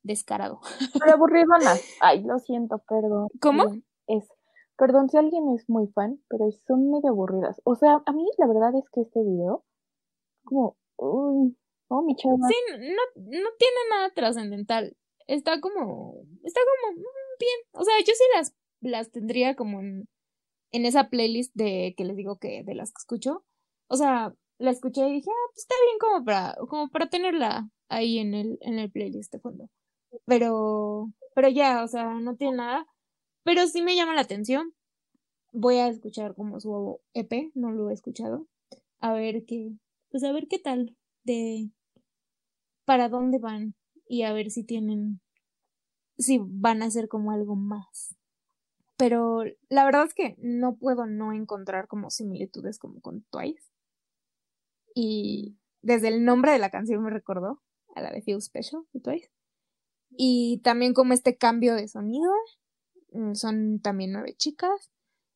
[0.04, 0.60] descarado.
[1.00, 1.74] Pero aburridona.
[2.00, 3.28] Ay, lo siento, perdón.
[3.40, 3.64] ¿Cómo?
[4.08, 4.28] Es,
[4.78, 7.62] perdón si alguien es muy fan, pero son medio aburridas.
[7.64, 9.64] O sea, a mí la verdad es que este video,
[10.44, 11.56] como, uy,
[11.88, 12.36] oh, mi chava.
[12.48, 14.98] Sí, no, no tiene nada trascendental.
[15.28, 17.60] Está como, está como mm, bien.
[17.74, 20.08] O sea, yo sí las, las tendría como en
[20.72, 23.44] en esa playlist de que les digo que de las que escucho.
[23.88, 27.70] O sea, la escuché y dije, ah, pues está bien como para, como para tenerla
[27.90, 29.70] ahí en el, en el playlist de fondo.
[30.26, 32.88] Pero, pero ya, o sea, no tiene nada.
[33.44, 34.74] Pero sí me llama la atención.
[35.54, 38.48] Voy a escuchar como su EP, no lo he escuchado.
[39.00, 39.72] A ver qué,
[40.10, 41.70] pues a ver qué tal de
[42.86, 43.76] para dónde van
[44.08, 45.22] y a ver si tienen,
[46.18, 48.16] si van a hacer como algo más
[49.02, 53.68] pero la verdad es que no puedo no encontrar como similitudes como con Twice.
[54.94, 57.64] Y desde el nombre de la canción me recordó
[57.96, 59.32] a la de Feel Special de Twice.
[60.18, 62.32] Y también como este cambio de sonido.
[63.12, 64.92] Mm, son también nueve chicas.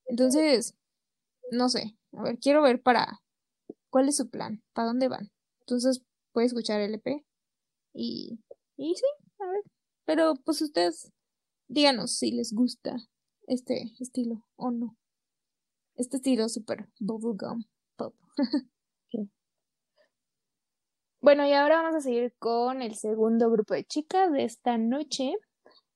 [0.06, 0.76] Entonces,
[1.52, 1.98] no sé.
[2.14, 3.22] A ver, quiero ver para
[3.90, 5.32] cuál es su plan, para dónde van.
[5.62, 7.26] Entonces, puede escuchar el EP.
[7.94, 8.40] Y,
[8.78, 9.06] y sí,
[9.40, 9.64] a ver.
[10.06, 11.12] Pero pues ustedes
[11.68, 12.96] díganos si les gusta
[13.48, 14.98] este estilo o no.
[15.96, 17.64] Este estilo super bubblegum
[17.96, 18.16] pop.
[21.26, 25.34] Bueno, y ahora vamos a seguir con el segundo grupo de chicas de esta noche,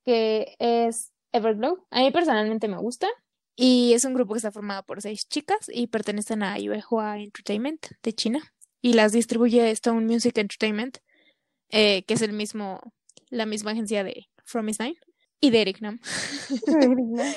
[0.04, 1.86] que es Everglow.
[1.92, 3.08] A mí personalmente me gusta.
[3.56, 7.86] Y es un grupo que está formado por seis chicas y pertenecen a Yuehua Entertainment
[8.02, 8.42] de China.
[8.82, 10.98] Y las distribuye Stone Music Entertainment,
[11.70, 12.82] eh, que es el mismo,
[13.30, 14.98] la misma agencia de From Is Nine
[15.40, 16.00] y de Eric Nam.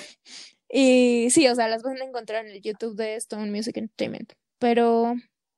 [0.70, 4.32] y sí, o sea, las van a encontrar en el YouTube de Stone Music Entertainment,
[4.58, 5.12] pero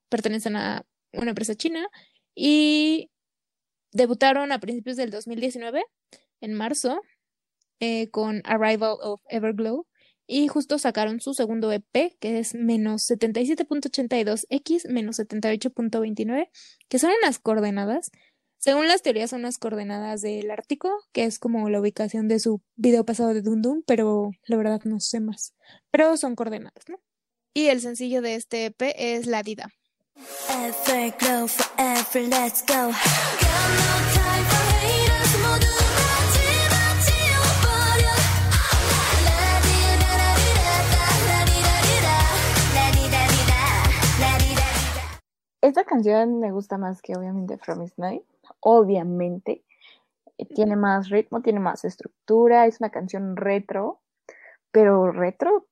[0.08, 1.88] pertenecen a una empresa china
[2.34, 3.10] y
[3.92, 5.84] debutaron a principios del 2019,
[6.40, 7.00] en marzo,
[7.80, 9.86] eh, con Arrival of Everglow.
[10.26, 16.48] Y justo sacaron su segundo EP, que es menos 77.82x, menos 78.29,
[16.88, 18.10] que son unas coordenadas
[18.64, 22.62] según las teorías son las coordenadas del Ártico, que es como la ubicación de su
[22.76, 25.52] video pasado de Dundun, pero la verdad no sé más.
[25.90, 26.96] Pero son coordenadas, ¿no?
[27.52, 29.68] Y el sencillo de este EP es La Dida.
[45.60, 48.22] Esta canción me gusta más que obviamente From Is Night.
[48.60, 49.64] Obviamente.
[50.54, 54.00] Tiene más ritmo, tiene más estructura, es una canción retro,
[54.70, 55.66] pero retro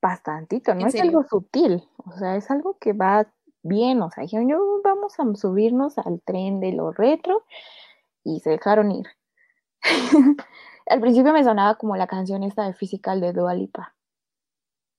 [0.00, 3.26] bastantito, no es algo sutil, o sea, es algo que va
[3.62, 7.44] bien, o sea, dijeron, yo vamos a subirnos al tren de lo retro
[8.24, 9.06] y se dejaron ir.
[10.86, 13.94] al principio me sonaba como la canción esta de Physical de Dua Lipa.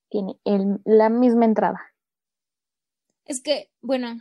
[0.10, 1.82] Tiene el, la misma entrada.
[3.26, 4.18] Es que, bueno,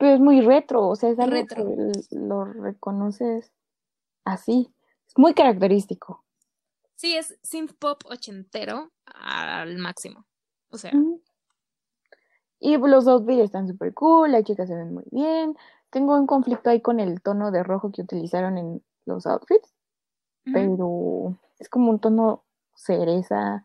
[0.00, 1.62] pero es muy retro, o sea, es algo retro.
[1.62, 3.52] que lo reconoces
[4.24, 4.72] así.
[5.06, 6.24] Es muy característico.
[6.96, 10.24] Sí, es synth pop ochentero al máximo.
[10.70, 10.92] O sea.
[12.60, 15.56] Y los outfits están súper cool, las chicas se ven muy bien.
[15.88, 19.74] Tengo un conflicto ahí con el tono de rojo que utilizaron en los outfits,
[20.44, 22.44] pero es como un tono
[22.74, 23.64] cereza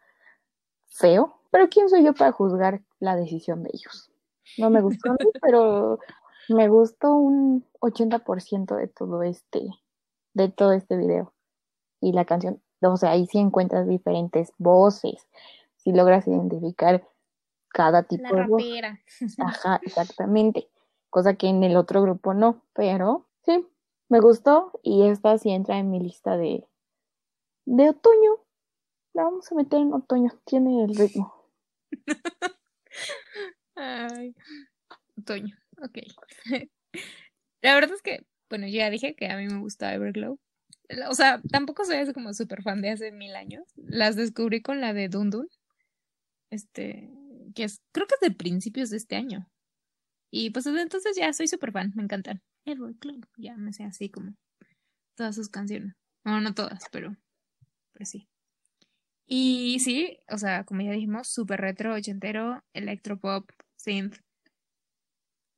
[0.88, 1.36] feo.
[1.52, 4.10] Pero ¿quién soy yo para juzgar la decisión de ellos?
[4.58, 6.00] No me gustó, pero
[6.50, 9.68] me gustó un 80% de todo este,
[10.34, 11.34] de todo este video.
[12.00, 15.28] Y la canción, o sea, ahí sí encuentras diferentes voces,
[15.78, 17.06] si logras identificar
[17.76, 18.64] cada tipo de voz.
[19.38, 20.70] Ajá, exactamente.
[21.10, 23.68] Cosa que en el otro grupo no, pero sí,
[24.08, 26.66] me gustó y esta sí entra en mi lista de,
[27.66, 28.40] de otoño.
[29.14, 31.34] La vamos a meter en otoño, tiene el ritmo.
[33.76, 34.34] Ay,
[35.18, 35.58] otoño.
[35.84, 35.98] Ok.
[37.62, 40.40] La verdad es que, bueno, ya dije que a mí me gusta Everglow.
[41.10, 43.66] O sea, tampoco soy como súper fan de hace mil años.
[43.76, 45.50] Las descubrí con la de Dundun.
[46.52, 47.12] Este,
[47.56, 49.50] que es, creo que es de principios de este año.
[50.32, 52.42] Y pues desde entonces ya soy súper fan, me encantan.
[52.66, 54.36] Everglow, ya me sé así como
[55.16, 55.96] todas sus canciones.
[56.24, 57.16] Bueno, no todas, pero,
[57.94, 58.28] pero sí.
[59.28, 64.18] Y sí, o sea, como ya dijimos, súper retro, ochentero, electropop, synth,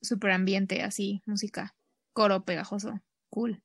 [0.01, 1.75] súper ambiente, así, música,
[2.13, 3.61] coro pegajoso, cool.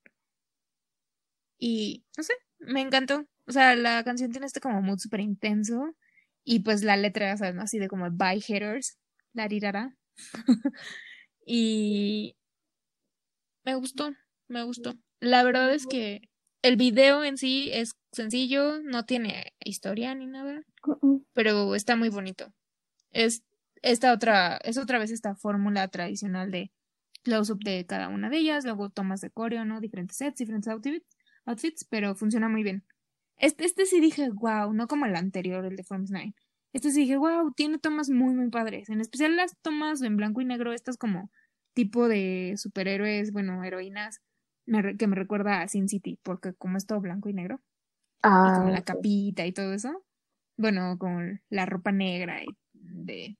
[1.58, 3.26] Y, no sé, me encantó.
[3.46, 5.94] O sea, la canción tiene este como mood súper intenso.
[6.44, 7.56] Y pues la letra, ¿sabes?
[7.58, 8.98] Así de como by haters,
[9.32, 9.96] la rirara.
[11.46, 12.36] y
[13.64, 14.12] me gustó,
[14.48, 14.94] me gustó.
[15.20, 16.28] La verdad es que
[16.62, 20.62] el video en sí es sencillo, no tiene historia ni nada,
[21.32, 22.52] pero está muy bonito.
[23.10, 23.42] Es
[23.82, 26.72] esta otra, es otra vez esta fórmula tradicional de
[27.22, 29.80] close-up de cada una de ellas, luego tomas de coreo, ¿no?
[29.80, 31.06] Diferentes sets, diferentes outfits,
[31.44, 32.84] outfits pero funciona muy bien.
[33.36, 36.34] Este, este sí dije, wow, no como el anterior, el de Forms 9.
[36.72, 38.88] Este sí dije, wow, tiene tomas muy, muy padres.
[38.88, 41.30] En especial las tomas en blanco y negro, estas como
[41.74, 44.20] tipo de superhéroes, bueno, heroínas,
[44.98, 47.60] que me recuerda a Sin City, porque como es todo blanco y negro,
[48.24, 50.04] y como la capita y todo eso,
[50.56, 53.36] bueno, con la ropa negra y de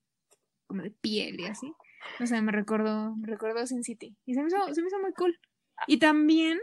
[0.67, 1.73] como de piel y así.
[2.19, 4.17] No sé, me recordó, me recordó Sin City.
[4.25, 5.39] Y se me hizo, se me hizo muy cool.
[5.87, 6.59] Y también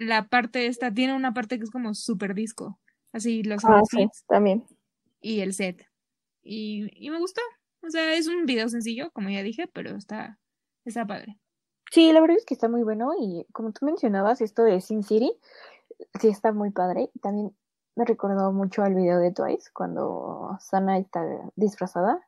[0.00, 2.80] la parte esta, tiene una parte que es como super disco.
[3.12, 3.82] Así, los ah,
[4.28, 4.64] también.
[5.20, 5.86] Y el set.
[6.42, 7.42] Y, y me gustó.
[7.82, 10.38] O sea, es un video sencillo, como ya dije, pero está,
[10.84, 11.38] está padre.
[11.90, 15.02] Sí, la verdad es que está muy bueno y como tú mencionabas, esto de Sin
[15.02, 15.32] City,
[16.18, 17.10] sí está muy padre.
[17.20, 17.54] También
[17.94, 21.22] me recordó mucho al video de Twice, cuando Sana está
[21.56, 22.26] disfrazada.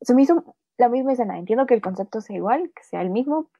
[0.00, 1.38] Se me hizo la misma escena.
[1.38, 3.50] Entiendo que el concepto sea igual, que sea el mismo,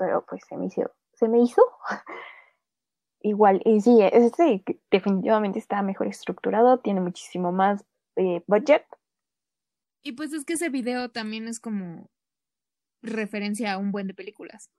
[0.00, 1.62] pero pues se me hizo, se me hizo
[3.20, 3.60] igual.
[3.66, 7.84] Y sí, este definitivamente está mejor estructurado, tiene muchísimo más
[8.16, 8.86] eh, budget.
[10.02, 12.10] Y pues es que ese video también es como
[13.02, 14.70] referencia a un buen de películas.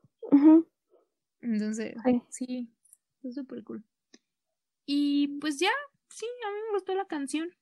[1.42, 1.96] Entonces,
[2.30, 2.74] sí,
[3.22, 3.86] es súper cool.
[4.88, 5.70] Y pues ya,
[6.10, 7.56] sí, a mí me gustó la canción.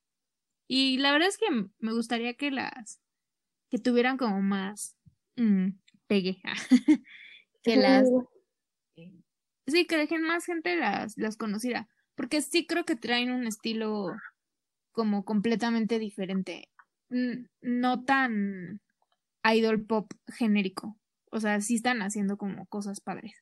[0.65, 1.48] Y la verdad es que
[1.80, 3.02] me gustaría que las,
[3.69, 4.95] que tuvieran como más
[5.36, 5.72] mm,
[6.08, 6.41] pegue.
[7.63, 8.08] que las,
[9.67, 11.88] sí, que dejen más gente las, las conociera.
[12.15, 14.12] Porque sí creo que traen un estilo
[14.91, 16.69] como completamente diferente.
[17.62, 18.82] No tan
[19.43, 20.98] idol pop genérico.
[21.32, 23.34] O sea, sí están haciendo como cosas padres.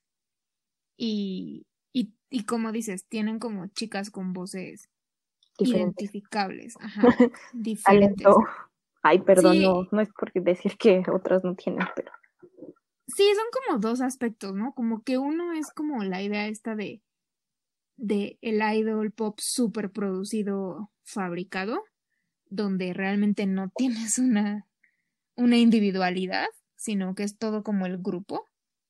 [0.98, 4.90] Y, y, y como dices, tienen como chicas con voces
[5.60, 7.02] identificables, ajá,
[7.54, 8.28] diferentes.
[9.02, 12.12] Ay, perdón, no, no es porque decir que otras no tienen, pero.
[13.08, 14.74] Sí, son como dos aspectos, ¿no?
[14.74, 17.02] Como que uno es como la idea esta de,
[17.96, 21.84] de el idol pop super producido, fabricado,
[22.50, 24.68] donde realmente no tienes una
[25.38, 28.46] una individualidad, sino que es todo como el grupo.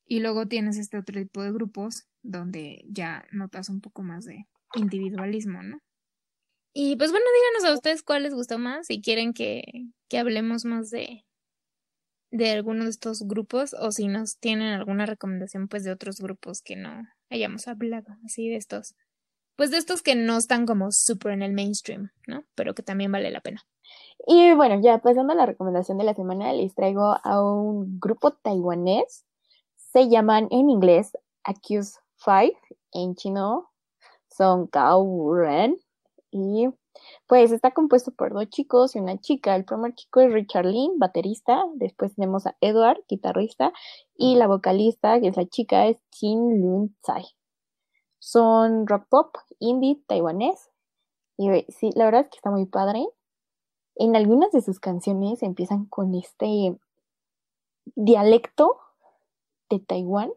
[0.06, 4.48] Y luego tienes este otro tipo de grupos donde ya notas un poco más de
[4.74, 5.80] individualismo, ¿no?
[6.74, 9.64] Y pues bueno, díganos a ustedes cuál les gustó más, si quieren que,
[10.08, 11.26] que hablemos más de,
[12.32, 16.62] de alguno de estos grupos o si nos tienen alguna recomendación pues de otros grupos
[16.62, 18.96] que no hayamos hablado, así de estos,
[19.56, 22.44] pues de estos que no están como súper en el mainstream, ¿no?
[22.56, 23.66] Pero que también vale la pena.
[24.26, 28.32] Y bueno, ya pasando a la recomendación de la semana, les traigo a un grupo
[28.32, 29.26] taiwanés.
[29.76, 31.12] Se llaman en inglés
[31.44, 32.58] Accuse Five,
[32.92, 33.70] en chino
[34.30, 35.78] son Gao Ren.
[36.30, 36.68] Y
[37.28, 39.56] pues está compuesto por dos chicos y una chica.
[39.56, 41.64] El primer chico es Richard Lin, baterista.
[41.76, 43.74] Después tenemos a Edward, guitarrista.
[44.16, 47.26] Y la vocalista, que es la chica, es Jin Lun Tsai.
[48.20, 50.72] Son rock pop, indie, taiwanés.
[51.38, 53.06] Y sí, la verdad es que está muy padre
[54.00, 56.78] en algunas de sus canciones empiezan con este
[57.96, 58.80] dialecto
[59.70, 60.32] de Taiwán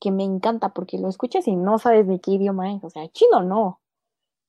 [0.00, 3.08] que me encanta porque lo escuchas y no sabes de qué idioma es, o sea,
[3.08, 3.80] chino no,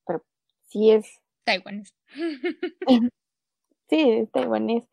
[0.06, 0.22] pero
[0.66, 1.94] sí es taiwanés.
[3.88, 4.86] sí, es taiwanés.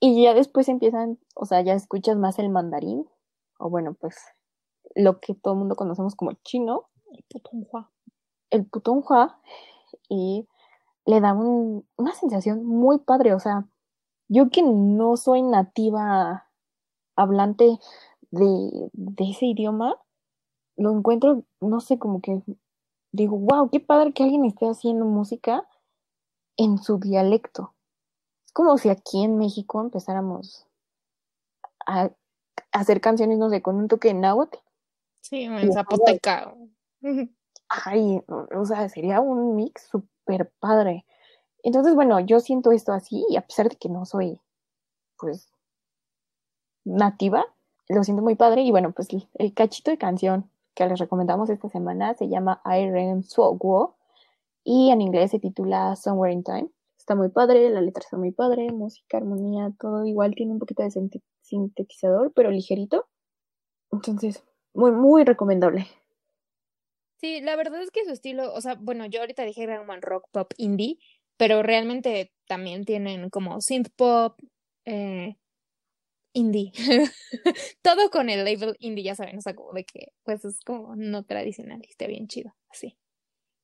[0.00, 3.08] Y ya después empiezan, o sea, ya escuchas más el mandarín,
[3.58, 4.16] o bueno, pues
[4.96, 7.90] lo que todo el mundo conocemos como chino, el putonghua.
[8.50, 9.40] El putonghua,
[10.08, 10.48] y
[11.06, 13.34] le da una sensación muy padre.
[13.34, 13.66] O sea,
[14.28, 16.48] yo que no soy nativa
[17.16, 17.78] hablante
[18.30, 19.96] de, de ese idioma,
[20.76, 22.42] lo encuentro, no sé, como que
[23.14, 25.66] digo, wow, qué padre que alguien esté haciendo música
[26.56, 27.74] en su dialecto.
[28.44, 30.66] Es como si aquí en México empezáramos
[31.86, 32.10] a,
[32.72, 34.58] hacer canciones, no sé, con un toque de náhuatl.
[35.20, 36.54] Sí, en zapoteca.
[37.68, 41.06] Ay, o sea, sería un mix súper padre.
[41.62, 44.40] Entonces, bueno, yo siento esto así y a pesar de que no soy,
[45.16, 45.48] pues,
[46.84, 47.46] nativa,
[47.88, 51.68] lo siento muy padre y bueno, pues el, cachito de canción que les recomendamos esta
[51.68, 53.96] semana se llama I Swogwo
[54.64, 56.68] y en inglés se titula Somewhere in Time.
[56.98, 60.82] Está muy padre, la letra está muy padre, música, armonía, todo igual tiene un poquito
[60.82, 60.90] de
[61.42, 63.06] sintetizador, pero ligerito.
[63.92, 65.86] Entonces, muy, muy recomendable.
[67.20, 70.28] Sí, la verdad es que su estilo, o sea, bueno, yo ahorita dije Dragon rock
[70.32, 70.98] pop indie,
[71.36, 74.38] pero realmente también tienen como synth pop,
[74.84, 75.36] eh,
[76.34, 76.72] indie.
[77.82, 80.94] Todo con el label indie, ya saben, o sea, como de que, pues es como
[80.96, 82.98] no tradicional y está bien chido, así.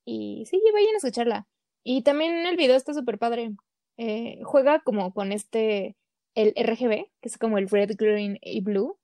[0.06, 1.48] Y sí, vayan a escucharla.
[1.84, 3.52] Y también el video está súper padre.
[3.98, 5.96] Eh, juega como con este,
[6.34, 8.98] el RGB, que es como el red, green y blue,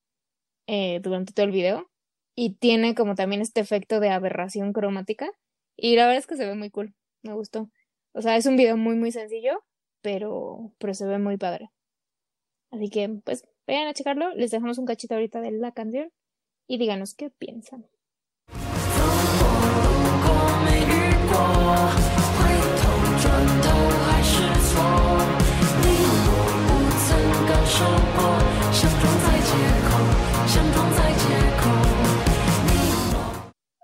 [0.67, 1.91] eh, durante todo el video.
[2.35, 5.31] Y tiene como también este efecto de aberración cromática.
[5.77, 6.95] Y la verdad es que se ve muy cool.
[7.23, 7.71] Me gustó.
[8.12, 9.64] O sea, es un video muy, muy sencillo,
[10.03, 11.71] pero, pero se ve muy padre.
[12.71, 14.35] Así que, pues, vayan a checarlo.
[14.35, 16.11] Les dejamos un cachito ahorita de la canción
[16.67, 17.87] y díganos qué piensan.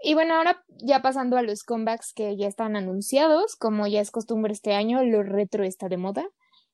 [0.04, 4.10] Y bueno, ahora ya pasando a los comebacks que ya están anunciados, como ya es
[4.10, 6.28] costumbre este año, lo retro está de moda.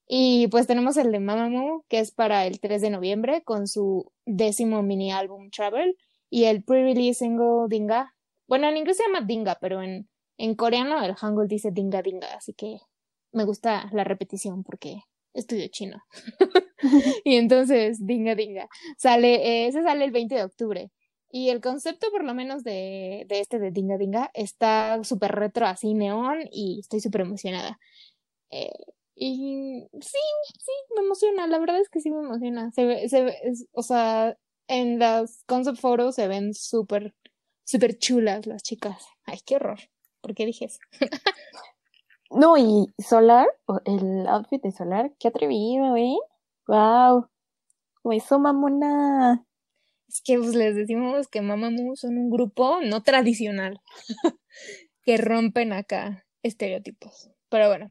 [0.08, 4.10] Y pues tenemos el de Mamamoo, que es para el 3 de noviembre, con su
[4.24, 5.96] décimo mini álbum Travel,
[6.30, 8.14] y el pre-release single Dinga.
[8.46, 12.34] Bueno, en inglés se llama Dinga, pero en, en coreano el hangul dice Dinga Dinga,
[12.34, 12.78] así que
[13.32, 15.02] me gusta la repetición porque
[15.34, 16.02] estudio chino.
[17.24, 18.68] y entonces, Dinga Dinga.
[18.96, 20.90] Sale, eh, ese sale el 20 de octubre.
[21.30, 25.66] Y el concepto, por lo menos, de, de este de Dinga Dinga está súper retro,
[25.66, 27.78] así neón, y estoy súper emocionada.
[28.50, 28.72] Eh,
[29.18, 30.18] y sí,
[30.58, 32.70] sí, me emociona, la verdad es que sí me emociona.
[32.72, 33.36] Se ve, se ve,
[33.72, 34.36] o sea,
[34.68, 37.14] en las concept photos se ven súper,
[37.64, 39.06] súper chulas las chicas.
[39.24, 39.80] Ay, qué horror.
[40.20, 40.78] ¿Por qué dije eso?
[42.30, 43.48] no, y Solar,
[43.84, 46.16] el outfit de Solar, qué atrevido, ¿eh?
[46.66, 47.28] Wow.
[48.12, 49.44] Eso, mamona.
[50.08, 53.80] Es que pues, les decimos que Mamamoo son un grupo no tradicional,
[55.02, 57.30] que rompen acá estereotipos.
[57.50, 57.90] Pero bueno,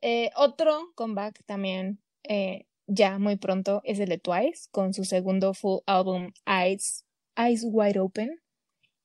[0.00, 5.54] eh, otro comeback también eh, ya muy pronto es el de Twice, con su segundo
[5.54, 7.04] full álbum Eyes,
[7.36, 8.40] Eyes Wide Open,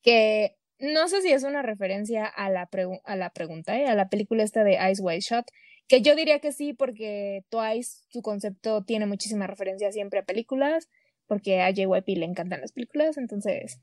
[0.02, 2.68] que no sé si es una referencia a la,
[3.04, 3.86] a la pregunta, ¿eh?
[3.86, 5.46] a la película esta de Eyes Wide Shot,
[5.86, 10.88] que yo diría que sí, porque Twice, su concepto tiene muchísima referencia siempre a películas
[11.26, 13.80] porque a JYP le encantan las películas, entonces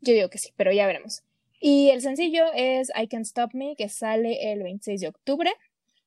[0.00, 1.22] yo digo que sí, pero ya veremos.
[1.60, 5.52] Y el sencillo es I Can't Stop Me, que sale el 26 de octubre.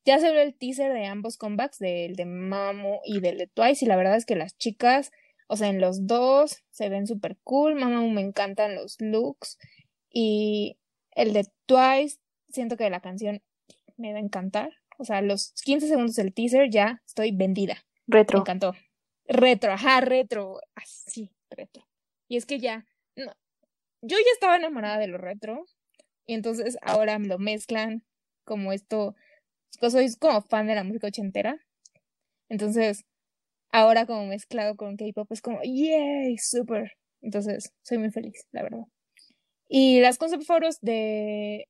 [0.05, 3.83] Ya se ve el teaser de ambos comebacks, del de Mamo y del de Twice,
[3.83, 5.11] y la verdad es que las chicas,
[5.47, 7.75] o sea, en los dos se ven súper cool.
[7.75, 9.57] Mamamoo me encantan los looks.
[10.09, 10.77] Y
[11.11, 13.41] el de Twice, siento que la canción
[13.97, 14.71] me va a encantar.
[14.97, 17.83] O sea, los 15 segundos del teaser ya estoy vendida.
[18.07, 18.39] Retro.
[18.39, 18.73] Me encantó.
[19.27, 21.87] Retro, ajá, retro, así, retro.
[22.27, 22.85] Y es que ya,
[23.15, 23.33] no,
[24.01, 25.65] yo ya estaba enamorada de lo retro,
[26.25, 28.03] y entonces ahora me lo mezclan
[28.43, 29.15] como esto,
[29.81, 31.57] soy como fan de la música ochentera,
[32.49, 33.05] entonces
[33.71, 36.93] ahora como mezclado con K-pop es como, yay, super.
[37.21, 38.85] Entonces soy muy feliz, la verdad.
[39.67, 41.67] Y las concept photos de,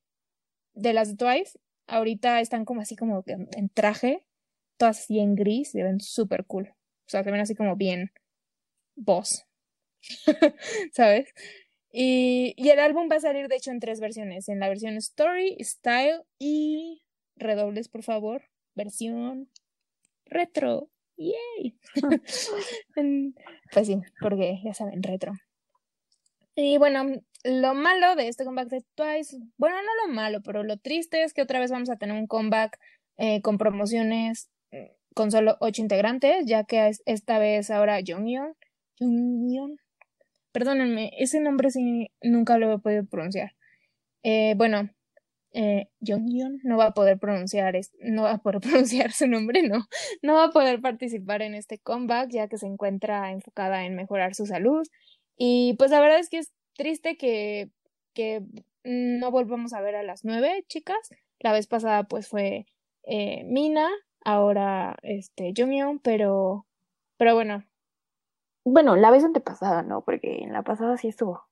[0.74, 4.24] de las Twice, ahorita están como así como en traje,
[4.76, 6.68] todas así en gris, se ven súper cool.
[6.68, 8.10] O sea, se ven así como bien
[8.94, 9.44] boss.
[10.92, 11.32] ¿Sabes?
[11.92, 14.48] Y, y, el álbum va a salir, de hecho, en tres versiones.
[14.48, 17.02] En la versión Story, Style y
[17.36, 18.42] redobles, por favor.
[18.74, 19.48] Versión
[20.24, 20.90] retro.
[21.16, 21.78] ¡Yay!
[23.72, 25.32] pues sí, porque ya saben, retro.
[26.54, 27.04] Y bueno,
[27.44, 31.32] lo malo de este comeback de Twice, bueno, no lo malo, pero lo triste es
[31.32, 32.78] que otra vez vamos a tener un comeback
[33.18, 34.50] eh, con promociones
[35.16, 38.52] con solo ocho integrantes, ya que esta vez ahora Jonghyun,
[39.00, 39.78] Jonghyun,
[40.52, 43.52] perdónenme, ese nombre sí nunca lo he podido pronunciar.
[44.22, 44.90] Eh, bueno,
[45.58, 49.86] eh, Jonghyun no va a poder pronunciar, no va a poder pronunciar su nombre, no,
[50.20, 54.34] no va a poder participar en este comeback, ya que se encuentra enfocada en mejorar
[54.34, 54.86] su salud.
[55.38, 57.70] Y pues la verdad es que es triste que,
[58.12, 58.42] que
[58.84, 61.08] no volvamos a ver a las nueve chicas.
[61.40, 62.66] La vez pasada pues fue
[63.04, 63.88] eh, Mina,
[64.24, 66.66] ahora este Junghyun, pero
[67.16, 67.64] pero bueno.
[68.62, 70.02] Bueno, la vez antepasada, ¿no?
[70.02, 71.44] Porque en la pasada sí estuvo.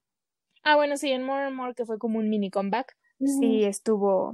[0.63, 4.33] Ah, bueno, sí, en More and More, que fue como un mini comeback, sí estuvo.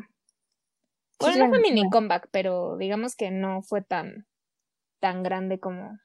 [1.19, 4.27] Bueno, no fue mini comeback, pero digamos que no fue tan,
[5.01, 5.99] tan grande como.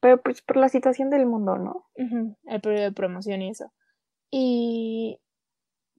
[0.00, 1.86] Pero pues por la situación del mundo, ¿no?
[1.94, 3.72] El periodo de promoción y eso.
[4.30, 5.20] Y,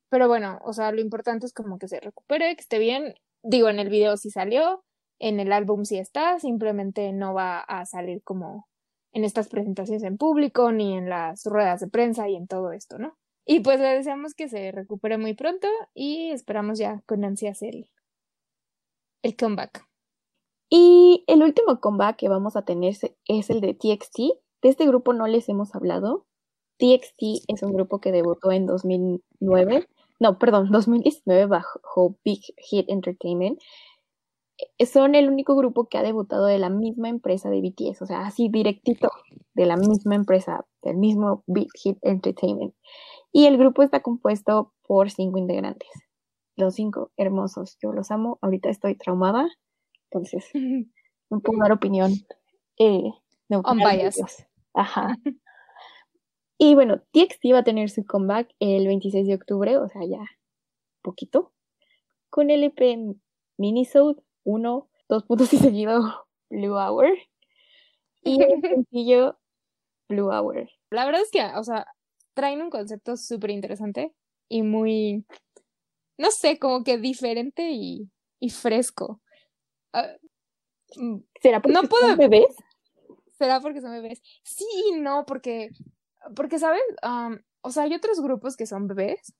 [0.10, 3.16] pero bueno, o sea, lo importante es como que se recupere, que esté bien.
[3.44, 4.84] Digo, en el video sí salió,
[5.20, 8.68] en el álbum sí está, simplemente no va a salir como
[9.14, 12.98] en estas presentaciones en público, ni en las ruedas de prensa y en todo esto,
[12.98, 13.18] ¿no?
[13.46, 17.90] Y pues le deseamos que se recupere muy pronto y esperamos ya con ansias el,
[19.24, 19.86] el comeback.
[20.70, 22.94] Y el último comeback que vamos a tener
[23.26, 24.20] es el de TXT.
[24.62, 26.26] De este grupo no les hemos hablado.
[26.82, 29.88] TXT es un grupo que debutó en 2009,
[30.20, 33.60] no, perdón, 2019 bajo Big Hit Entertainment.
[34.78, 38.06] Eh, son el único grupo que ha debutado de la misma empresa de BTS, o
[38.06, 39.10] sea, así directito
[39.54, 42.74] de la misma empresa, del mismo Big Hit Entertainment.
[43.32, 45.90] Y el grupo está compuesto por cinco integrantes.
[46.56, 47.78] Los cinco hermosos.
[47.82, 48.40] Yo los amo.
[48.42, 49.48] Ahorita estoy traumada.
[50.10, 50.50] Entonces,
[51.30, 52.12] no puedo dar opinión.
[52.78, 53.12] Eh,
[53.50, 53.62] no,
[54.74, 55.18] Ajá.
[56.58, 60.24] Y bueno, TXT va a tener su comeback el 26 de octubre, o sea, ya
[61.02, 61.52] poquito,
[62.30, 63.16] con el EP
[63.58, 67.18] Minisode 1, dos puntos y seguido Blue Hour.
[68.24, 69.40] Y el sencillo
[70.08, 70.70] Blue Hour.
[70.92, 71.88] La verdad es que, o sea,
[72.34, 74.14] traen un concepto súper interesante
[74.50, 75.26] y muy,
[76.18, 78.10] no sé, como que diferente y,
[78.40, 79.22] y fresco.
[80.96, 82.56] Mm, ¿Será porque no son bebés?
[83.38, 84.22] ¿Será porque son bebés?
[84.44, 84.66] Sí
[84.98, 85.70] no, porque
[86.36, 86.82] porque, ¿sabes?
[87.62, 89.34] o sea, hay otros grupos que son bebés,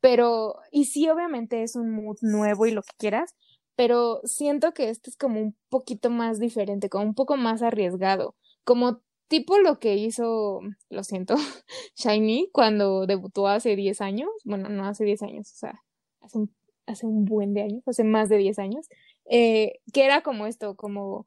[0.00, 3.34] pero, y sí, obviamente es un mood nuevo y lo que quieras,
[3.76, 8.34] pero siento que este es como un poquito más diferente, como un poco más arriesgado,
[8.64, 9.00] como
[9.30, 10.60] tipo lo que hizo,
[10.90, 11.36] lo siento,
[11.96, 15.82] Shiny cuando debutó hace 10 años, bueno, no hace 10 años, o sea,
[16.20, 16.54] hace un,
[16.86, 18.88] hace un buen de años, hace más de 10 años,
[19.30, 21.26] eh, que era como esto, como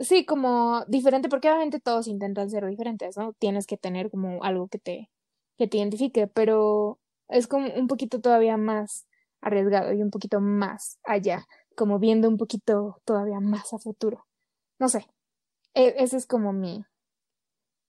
[0.00, 3.32] Sí, como diferente, porque obviamente todos intentan ser diferentes, ¿no?
[3.34, 5.08] Tienes que tener como algo que te,
[5.56, 6.98] que te identifique, pero
[7.28, 9.06] es como un poquito todavía más
[9.40, 11.46] arriesgado y un poquito más allá,
[11.76, 14.26] como viendo un poquito todavía más a futuro.
[14.80, 15.06] No sé,
[15.74, 16.84] e, ese es como mi,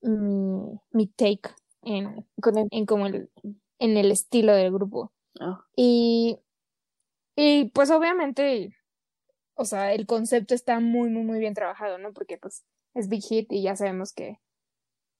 [0.01, 1.49] mi, mi take
[1.81, 2.25] en,
[2.71, 3.29] en como el,
[3.79, 5.13] en el estilo del grupo.
[5.39, 5.65] Ah.
[5.75, 6.39] Y,
[7.35, 8.75] y pues obviamente
[9.55, 12.13] o sea, el concepto está muy, muy, muy bien trabajado, ¿no?
[12.13, 14.39] Porque pues es Big Hit y ya sabemos que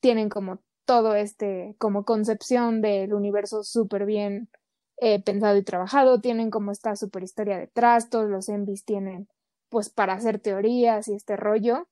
[0.01, 4.49] tienen como todo este, como concepción del universo súper bien
[4.97, 9.28] eh, pensado y trabajado, tienen como esta super historia detrás, todos los envies tienen
[9.69, 11.88] pues para hacer teorías y este rollo.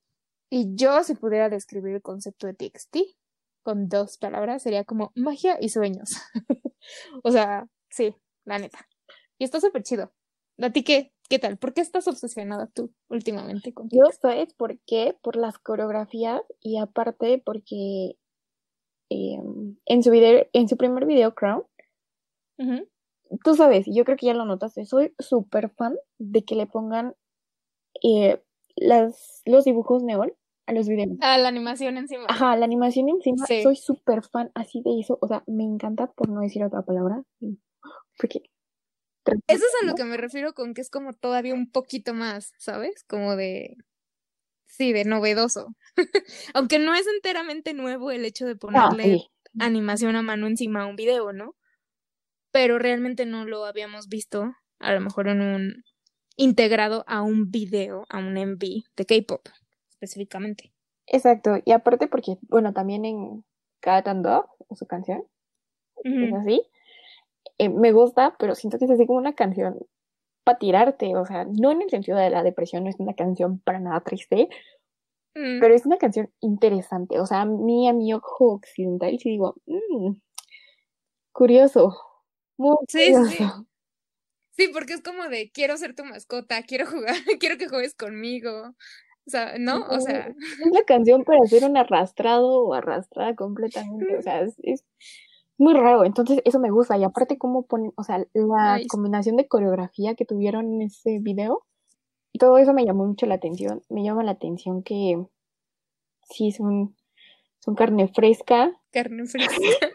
[0.56, 2.98] Y yo si pudiera describir el concepto de TXT
[3.64, 6.12] con dos palabras, sería como magia y sueños.
[7.24, 8.88] o sea, sí, la neta.
[9.40, 10.14] Y está súper chido.
[10.62, 11.12] ¿A ti qué?
[11.28, 11.58] ¿Qué tal?
[11.58, 15.18] ¿Por qué estás obsesionada tú últimamente con Yo ¿sabes por qué?
[15.24, 18.20] Por las coreografías y aparte porque
[19.10, 21.64] em, en su video, en su primer video, Crown,
[23.44, 27.16] tú sabes, yo creo que ya lo notaste, soy súper fan de que le pongan
[28.04, 28.40] eh,
[28.76, 30.32] las, los dibujos neón
[30.66, 31.18] a los videos.
[31.22, 32.26] A la animación encima.
[32.30, 33.46] Ajá, la animación encima.
[33.46, 35.18] Soy súper fan así de eso.
[35.22, 37.24] O sea, me encanta por no decir otra palabra.
[38.18, 38.42] Porque
[39.26, 42.54] eso es a lo que me refiero con que es como todavía un poquito más,
[42.58, 43.04] ¿sabes?
[43.08, 43.78] Como de...
[44.66, 45.76] Sí, de novedoso.
[46.54, 49.28] Aunque no es enteramente nuevo el hecho de ponerle
[49.60, 51.56] animación a mano encima a un video, ¿no?
[52.52, 55.84] Pero realmente no lo habíamos visto, a lo mejor en un
[56.36, 59.48] integrado a un video, a un MV de K-pop,
[60.04, 60.74] específicamente.
[61.08, 63.44] Exacto, y aparte porque, bueno, también en
[63.82, 65.24] Cat and Dog, su canción,
[66.04, 66.62] es así,
[67.58, 69.80] eh, me gusta, pero siento que es así como una canción
[70.44, 73.60] para tirarte, o sea, no en el sentido de la depresión, no es una canción
[73.60, 74.50] para nada triste,
[75.36, 75.60] mm.
[75.60, 79.56] pero es una canción interesante, o sea, a mí, a mi ojo occidental, sí digo,
[79.66, 80.14] mmm,
[81.32, 81.96] curioso,
[82.58, 83.68] muy sí, curioso.
[84.52, 84.68] Sí.
[84.74, 88.76] porque es como de quiero ser tu mascota, quiero jugar, quiero que juegues conmigo.
[89.26, 89.86] O sea, ¿no?
[89.90, 90.28] O sea.
[90.28, 94.18] Es una canción para ser un arrastrado o arrastrada completamente.
[94.18, 94.84] O sea, es,
[95.58, 96.98] muy raro, entonces eso me gusta.
[96.98, 101.64] Y aparte cómo ponen, o sea, la combinación de coreografía que tuvieron en ese video,
[102.40, 103.82] todo eso me llamó mucho la atención.
[103.90, 105.24] Me llama la atención que
[106.24, 106.96] sí son,
[107.60, 108.76] son carne fresca.
[108.92, 109.90] Carne fresca.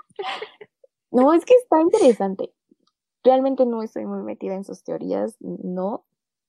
[1.10, 2.52] no, es que está interesante.
[3.24, 6.04] Realmente no estoy muy metida en sus teorías, no.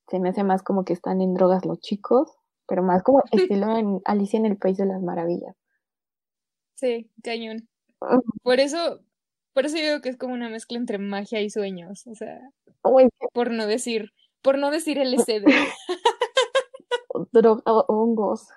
[0.07, 2.38] Se me hace más como que están en drogas los chicos,
[2.69, 5.55] pero más como estilo en Alicia en el País de las Maravillas.
[6.75, 7.67] Sí, cañón.
[8.43, 9.01] Por eso,
[9.53, 12.39] por eso digo que es como una mezcla entre magia y sueños, o sea,
[13.33, 15.43] por no decir, por no decir LSD.
[17.33, 18.47] Droga, hongos.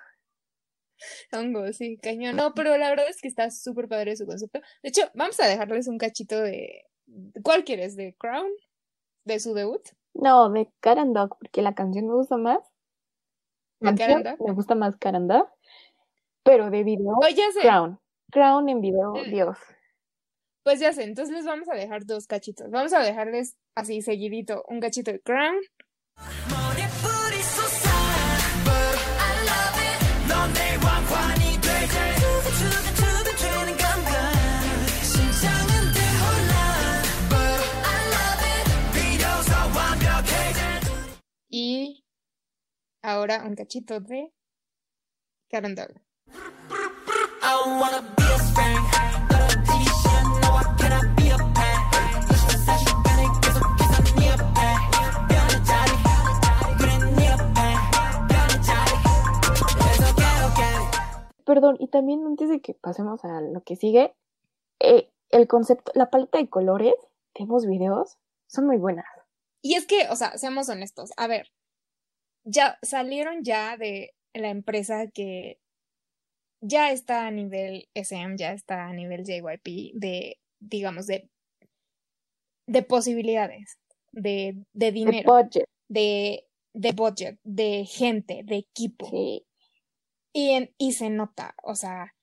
[1.33, 2.37] Hongo, sí, cañón.
[2.37, 4.61] No, pero la verdad es que está súper padre su concepto.
[4.81, 6.85] De hecho, vamos a dejarles un cachito de.
[7.43, 7.97] ¿Cuál quieres?
[7.97, 8.49] ¿De Crown?
[9.25, 9.81] ¿De su debut?
[10.13, 12.72] No, de Karen Dog, porque la canción me gusta más.
[13.83, 15.49] Me gusta más Karen Dog.
[16.43, 17.61] Pero de video, Oh, ya sé.
[17.61, 17.99] Crown.
[18.31, 19.57] Crown en video, Eh, Dios.
[20.63, 22.69] Pues ya sé, entonces les vamos a dejar dos cachitos.
[22.71, 25.55] Vamos a dejarles así seguidito un cachito de Crown
[43.05, 44.31] Ahora un cachito de
[45.49, 45.91] Karen Dog.
[61.45, 64.15] Perdón, y también antes de que pasemos a lo que sigue,
[64.79, 66.95] eh, el concepto, la paleta de colores
[67.35, 69.05] de ambos videos son muy buenas.
[69.61, 71.11] Y es que, o sea, seamos honestos.
[71.17, 71.51] A ver,
[72.43, 75.59] ya salieron ya de la empresa que
[76.61, 81.29] ya está a nivel SM, ya está a nivel JYP, de, digamos, de,
[82.67, 83.77] de posibilidades,
[84.11, 89.09] de, de De dinero, budget, de, de budget, de gente, de equipo.
[89.09, 89.45] sí.
[90.35, 92.15] Y, en- y se nota, o sea,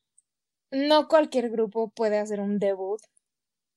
[0.72, 3.00] no cualquier grupo puede hacer un debut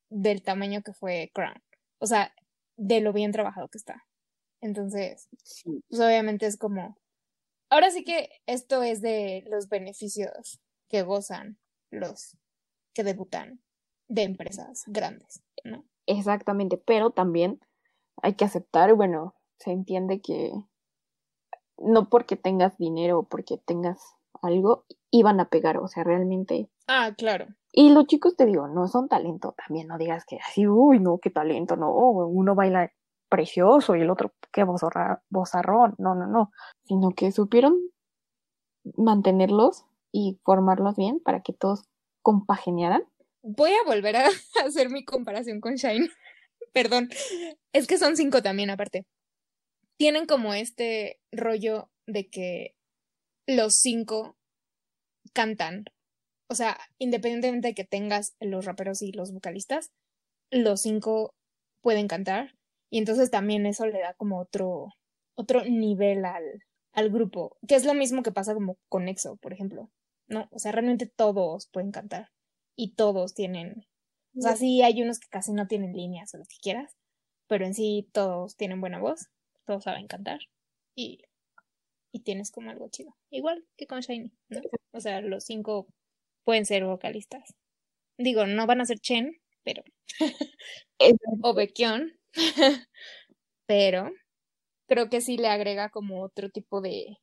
[0.10, 1.62] del tamaño que fue Crown.
[2.00, 2.34] O sea,
[2.78, 4.04] de lo bien trabajado que está.
[4.64, 5.28] Entonces,
[5.90, 6.98] pues obviamente es como.
[7.70, 11.58] Ahora sí que esto es de los beneficios que gozan
[11.92, 12.38] los
[12.94, 13.62] que debutan
[14.08, 15.84] de empresas grandes, ¿no?
[16.06, 17.60] Exactamente, pero también
[18.22, 20.54] hay que aceptar, bueno, se entiende que
[21.78, 24.00] no porque tengas dinero o porque tengas
[24.42, 26.70] algo, iban a pegar, o sea, realmente.
[26.88, 27.48] Ah, claro.
[27.72, 31.18] Y los chicos, te digo, no son talento también, no digas que así, uy, no,
[31.18, 32.94] qué talento, no, uno baila
[33.34, 36.52] precioso y el otro, qué bozarrón, no, no, no,
[36.84, 37.76] sino que supieron
[38.96, 41.82] mantenerlos y formarlos bien para que todos
[42.22, 43.02] compaginearan.
[43.42, 44.28] Voy a volver a
[44.64, 46.10] hacer mi comparación con Shine.
[46.74, 47.10] Perdón.
[47.74, 49.08] Es que son cinco también, aparte.
[49.98, 52.76] Tienen como este rollo de que
[53.48, 54.38] los cinco
[55.34, 55.86] cantan.
[56.52, 59.92] O sea, independientemente de que tengas los raperos y los vocalistas,
[60.52, 61.34] los cinco
[61.82, 62.54] pueden cantar.
[62.94, 64.90] Y entonces también eso le da como otro,
[65.36, 66.44] otro nivel al,
[66.92, 67.58] al grupo.
[67.68, 69.90] Que es lo mismo que pasa como con EXO, por ejemplo.
[70.28, 70.48] ¿No?
[70.52, 72.30] O sea, realmente todos pueden cantar.
[72.76, 73.88] Y todos tienen
[74.38, 76.96] o sea, sí hay unos que casi no tienen líneas o lo que quieras,
[77.48, 79.28] pero en sí todos tienen buena voz,
[79.66, 80.40] todos saben cantar
[80.96, 81.22] y,
[82.12, 83.16] y tienes como algo chido.
[83.30, 84.62] Igual que con Shiny, ¿no?
[84.92, 85.88] O sea, los cinco
[86.46, 87.54] pueden ser vocalistas.
[88.18, 89.84] Digo, no van a ser Chen, pero.
[91.44, 92.14] o Baekhyun,
[93.68, 94.12] pero
[94.88, 97.18] creo que sí le agrega como otro tipo de.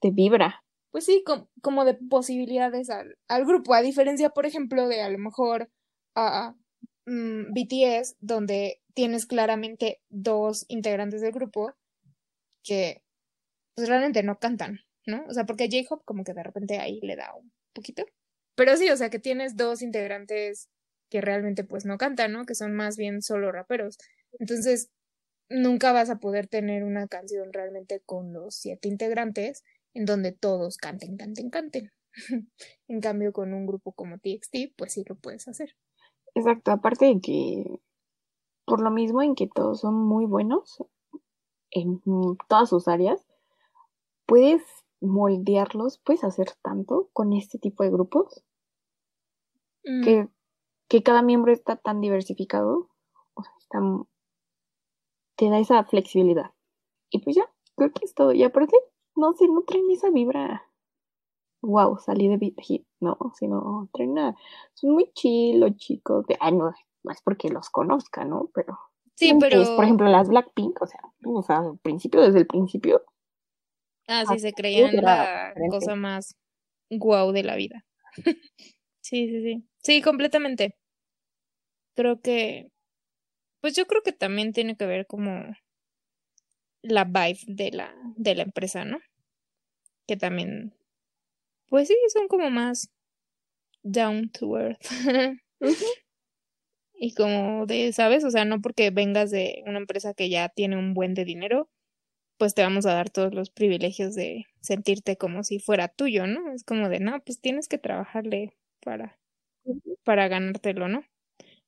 [0.00, 0.62] Te vibra.
[0.90, 5.08] Pues sí, com- como de posibilidades al, al grupo, a diferencia, por ejemplo, de a
[5.10, 5.70] lo mejor
[6.14, 6.54] a
[7.06, 11.72] mm, BTS, donde tienes claramente dos integrantes del grupo
[12.62, 13.02] que
[13.74, 15.24] pues realmente no cantan, ¿no?
[15.28, 18.04] O sea, porque J-Hope como que de repente ahí le da un poquito.
[18.56, 20.68] Pero sí, o sea, que tienes dos integrantes
[21.10, 22.46] que realmente pues no cantan, ¿no?
[22.46, 23.98] Que son más bien solo raperos.
[24.38, 24.90] Entonces,
[25.48, 29.62] nunca vas a poder tener una canción realmente con los siete integrantes
[29.94, 31.92] en donde todos canten, canten, canten.
[32.88, 35.76] en cambio, con un grupo como TXT, pues sí lo puedes hacer.
[36.34, 37.80] Exacto, aparte de que
[38.64, 40.82] por lo mismo en que todos son muy buenos
[41.70, 42.00] en
[42.48, 43.26] todas sus áreas,
[44.26, 44.62] puedes
[45.00, 48.44] moldearlos, puedes hacer tanto con este tipo de grupos
[49.84, 50.28] Mm, que,
[50.88, 52.90] que cada miembro está tan diversificado,
[53.34, 53.78] o sea, está,
[55.36, 56.50] te da esa flexibilidad.
[57.10, 57.44] Y pues ya,
[57.76, 58.32] creo que es todo.
[58.32, 58.76] Y aparte,
[59.16, 60.62] no sé, no traen esa vibra.
[61.62, 64.36] Wow, salí de Big Hit, no, sino traen una,
[64.74, 66.72] son muy chill los chicos, de, ah, no,
[67.04, 68.50] no es porque los conozca, ¿no?
[68.54, 68.78] Pero
[69.16, 69.62] Sí, pero.
[69.76, 73.02] por ejemplo, las Blackpink, o sea, o sea, al principio, desde el principio,
[74.06, 75.68] Ah, sí, se creían la diferente.
[75.70, 76.36] cosa más
[76.90, 77.84] guau de la vida.
[79.00, 79.68] Sí, sí, sí.
[79.82, 80.76] Sí, completamente.
[81.94, 82.70] Creo que,
[83.64, 85.56] pues yo creo que también tiene que ver como
[86.82, 88.98] la vibe de la, de la empresa, ¿no?
[90.06, 90.74] Que también,
[91.68, 92.90] pues sí, son como más
[93.82, 94.84] down to earth.
[96.92, 98.22] Y como de, ¿sabes?
[98.24, 101.70] O sea, no porque vengas de una empresa que ya tiene un buen de dinero,
[102.36, 106.52] pues te vamos a dar todos los privilegios de sentirte como si fuera tuyo, ¿no?
[106.52, 108.52] Es como de, no, pues tienes que trabajarle
[108.82, 109.18] para,
[110.04, 111.04] para ganártelo, ¿no?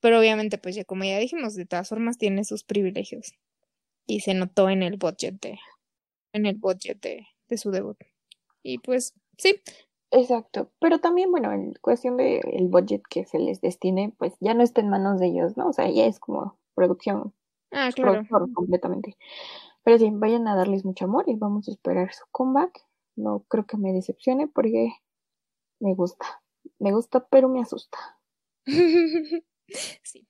[0.06, 3.34] Pero obviamente, pues ya como ya dijimos, de todas formas tiene sus privilegios.
[4.06, 5.58] Y se notó en el budget de,
[6.32, 7.96] en el budget de, de su debut.
[8.62, 9.60] Y pues, sí,
[10.12, 14.54] Exacto, pero también, bueno, en cuestión de el budget que se les destine, pues ya
[14.54, 15.70] no está en manos de ellos, ¿no?
[15.70, 17.34] O sea, ya es como producción,
[17.72, 18.12] ah, claro.
[18.12, 19.16] productor completamente.
[19.82, 22.80] Pero sí, vayan a darles mucho amor y vamos a esperar su comeback.
[23.16, 24.92] No creo que me decepcione porque
[25.80, 26.40] me gusta,
[26.78, 27.98] me gusta, pero me asusta.
[30.02, 30.26] sí.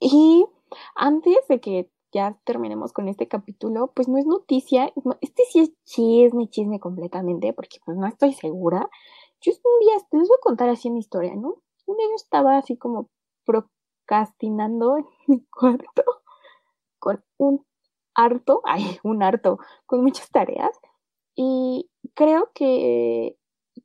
[0.00, 0.46] Y
[0.94, 5.72] antes de que ya terminemos con este capítulo, pues no es noticia, este sí es
[5.84, 8.88] chisme, chisme completamente, porque pues no estoy segura.
[9.40, 11.62] Yo un día, les voy a contar así una historia, ¿no?
[11.86, 13.10] Un día yo estaba así como
[13.44, 16.04] procrastinando en mi cuarto
[16.98, 17.64] con un
[18.14, 20.78] harto, ay, un harto, con muchas tareas.
[21.36, 23.38] Y creo que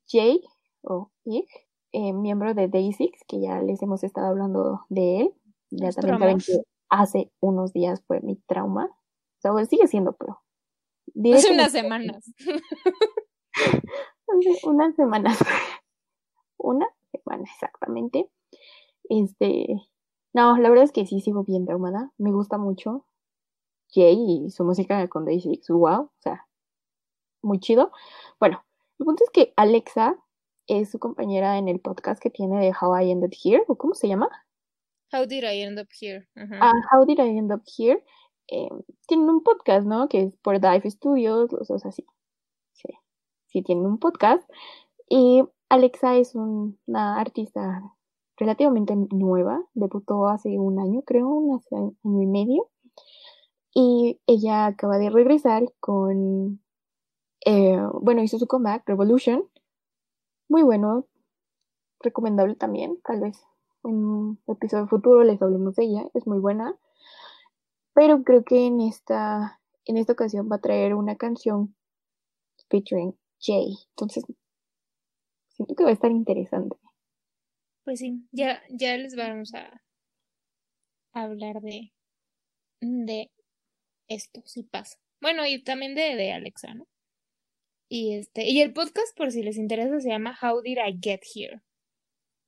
[0.08, 0.42] Jay
[0.82, 1.48] o Ig,
[1.94, 5.34] eh, miembro de Day6, que ya les hemos estado hablando de él,
[5.70, 8.86] ya también saben que hace unos días fue mi trauma.
[8.86, 10.42] O sea, bueno, sigue siendo, pero.
[11.34, 12.26] Hace unas semanas.
[14.28, 15.38] Hace unas semanas.
[16.58, 18.30] Una semana exactamente.
[19.10, 19.68] Este.
[20.34, 22.12] No, la verdad es que sí sigo bien traumada.
[22.18, 23.06] Me gusta mucho
[23.94, 25.68] Jay y su música con Day6.
[25.70, 26.06] Wow.
[26.06, 26.48] O sea,
[27.44, 27.92] muy chido.
[28.40, 28.64] Bueno,
[28.98, 30.18] el punto es que Alexa
[30.68, 33.64] es su compañera en el podcast que tiene de How I Ended Here.
[33.68, 34.30] ¿O cómo se llama?
[35.12, 36.28] How did I end up here?
[36.36, 36.58] Ajá.
[36.62, 38.04] Ah, How Did I End Up Here?
[38.48, 38.70] Eh,
[39.08, 40.10] tienen un podcast, ¿no?
[40.10, 42.06] Que es por Dive Studios, o sea, sí.
[42.74, 42.90] Sí,
[43.48, 44.50] sí tienen un podcast.
[45.08, 47.82] Y Alexa es un- una artista
[48.38, 52.70] relativamente nueva, debutó hace un año, creo, un hace año y medio.
[53.76, 56.60] Y ella acaba de regresar con,
[57.46, 59.44] eh, bueno, hizo su comeback, Revolution.
[60.54, 61.08] Muy bueno,
[62.00, 63.42] recomendable también, tal vez
[63.84, 66.78] en un episodio futuro les hablemos de ella, es muy buena.
[67.96, 71.76] Pero creo que en esta, en esta ocasión va a traer una canción
[72.70, 73.80] featuring Jay.
[73.96, 74.26] Entonces,
[75.48, 76.78] siento que va a estar interesante.
[77.84, 79.82] Pues sí, ya, ya les vamos a
[81.14, 81.92] hablar de,
[82.80, 83.32] de
[84.08, 85.00] esto, si pasa.
[85.20, 86.86] Bueno, y también de, de Alexa, ¿no?
[87.96, 91.22] Y este, y el podcast, por si les interesa, se llama How Did I Get
[91.36, 91.62] Here?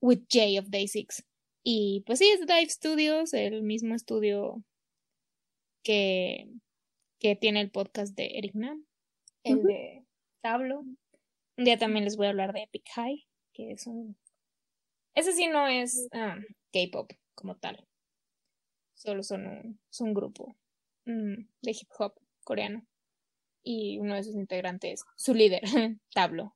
[0.02, 1.24] with Jay of Day Six.
[1.64, 4.64] Y pues sí, es Dive Studios, el mismo estudio
[5.84, 6.50] que,
[7.20, 8.88] que tiene el podcast de Eric Nam,
[9.44, 10.04] el de
[10.42, 10.80] Tablo.
[10.80, 14.18] Un día también les voy a hablar de Epic High, que es un...
[15.14, 16.38] Ese sí no es ah,
[16.74, 17.88] K-pop como tal.
[18.96, 20.56] Solo son un, son un grupo
[21.06, 22.84] mm, de hip hop coreano.
[23.68, 25.62] Y uno de sus integrantes, su líder,
[26.14, 26.56] Tablo,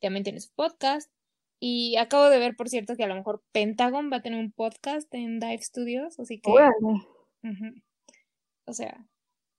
[0.00, 1.10] también tiene su podcast.
[1.58, 4.52] Y acabo de ver, por cierto, que a lo mejor Pentagon va a tener un
[4.52, 6.50] podcast en Dive Studios, así que,
[8.64, 9.06] o sea,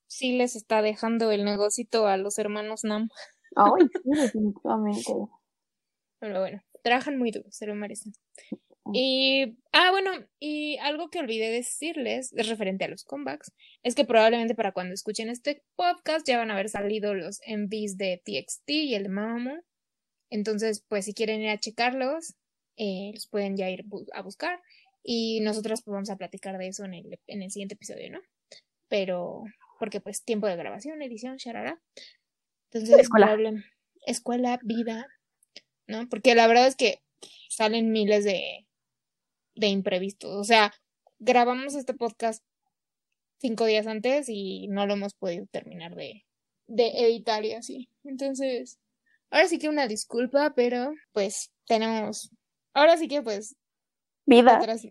[0.08, 3.10] sí les está dejando el negocito a los hermanos Nam.
[3.56, 5.14] Ay, sí, definitivamente.
[6.20, 8.14] Pero bueno, trabajan muy duro, se lo merecen.
[8.94, 13.52] Y, ah, bueno, y algo que olvidé decirles, es referente a los comebacks,
[13.84, 17.98] es que probablemente para cuando escuchen este podcast ya van a haber salido los MVs
[17.98, 19.62] de TXT y el de Mamamoo.
[20.32, 22.34] Entonces, pues si quieren ir a checarlos,
[22.78, 24.60] eh, los pueden ya ir bu- a buscar.
[25.04, 28.20] Y nosotros pues vamos a platicar de eso en el, en el siguiente episodio, ¿no?
[28.88, 29.44] Pero,
[29.80, 31.82] porque pues tiempo de grabación, edición, sharara.
[32.72, 33.28] Entonces, Escuela.
[33.28, 33.64] probable-
[34.06, 35.08] escuela, vida,
[35.88, 36.08] ¿no?
[36.10, 37.00] Porque la verdad es que
[37.50, 38.66] salen miles de,
[39.62, 40.32] de imprevistos.
[40.36, 40.74] O sea,
[41.20, 42.44] grabamos este podcast
[43.38, 46.26] cinco días antes y no lo hemos podido terminar de,
[46.68, 47.90] de editar y así.
[48.04, 48.80] Entonces,
[49.30, 52.32] ahora sí que una disculpa, pero pues tenemos,
[52.74, 53.56] ahora sí que pues
[54.26, 54.58] Vida.
[54.58, 54.84] otras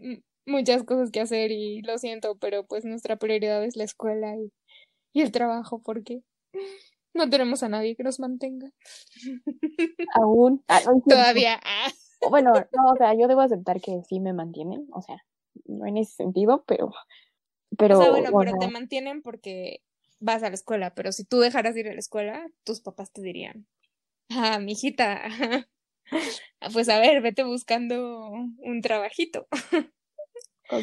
[0.47, 4.53] muchas cosas que hacer y lo siento, pero pues nuestra prioridad es la escuela y,
[5.13, 6.23] y el trabajo porque
[7.13, 8.71] no tenemos a nadie que nos mantenga.
[10.15, 10.65] Aún.
[11.09, 11.61] Todavía.
[11.65, 11.91] ah.
[12.29, 14.87] Bueno, no, o sea, yo debo aceptar que sí me mantienen.
[14.93, 15.25] O sea,
[15.67, 16.93] no en ese sentido, pero.
[17.79, 19.83] Pero, O sea, bueno, pero te mantienen porque
[20.19, 23.13] vas a la escuela, pero si tú dejaras de ir a la escuela, tus papás
[23.13, 23.67] te dirían,
[24.29, 25.23] ah, mijita,
[26.73, 29.47] pues a ver, vete buscando un trabajito.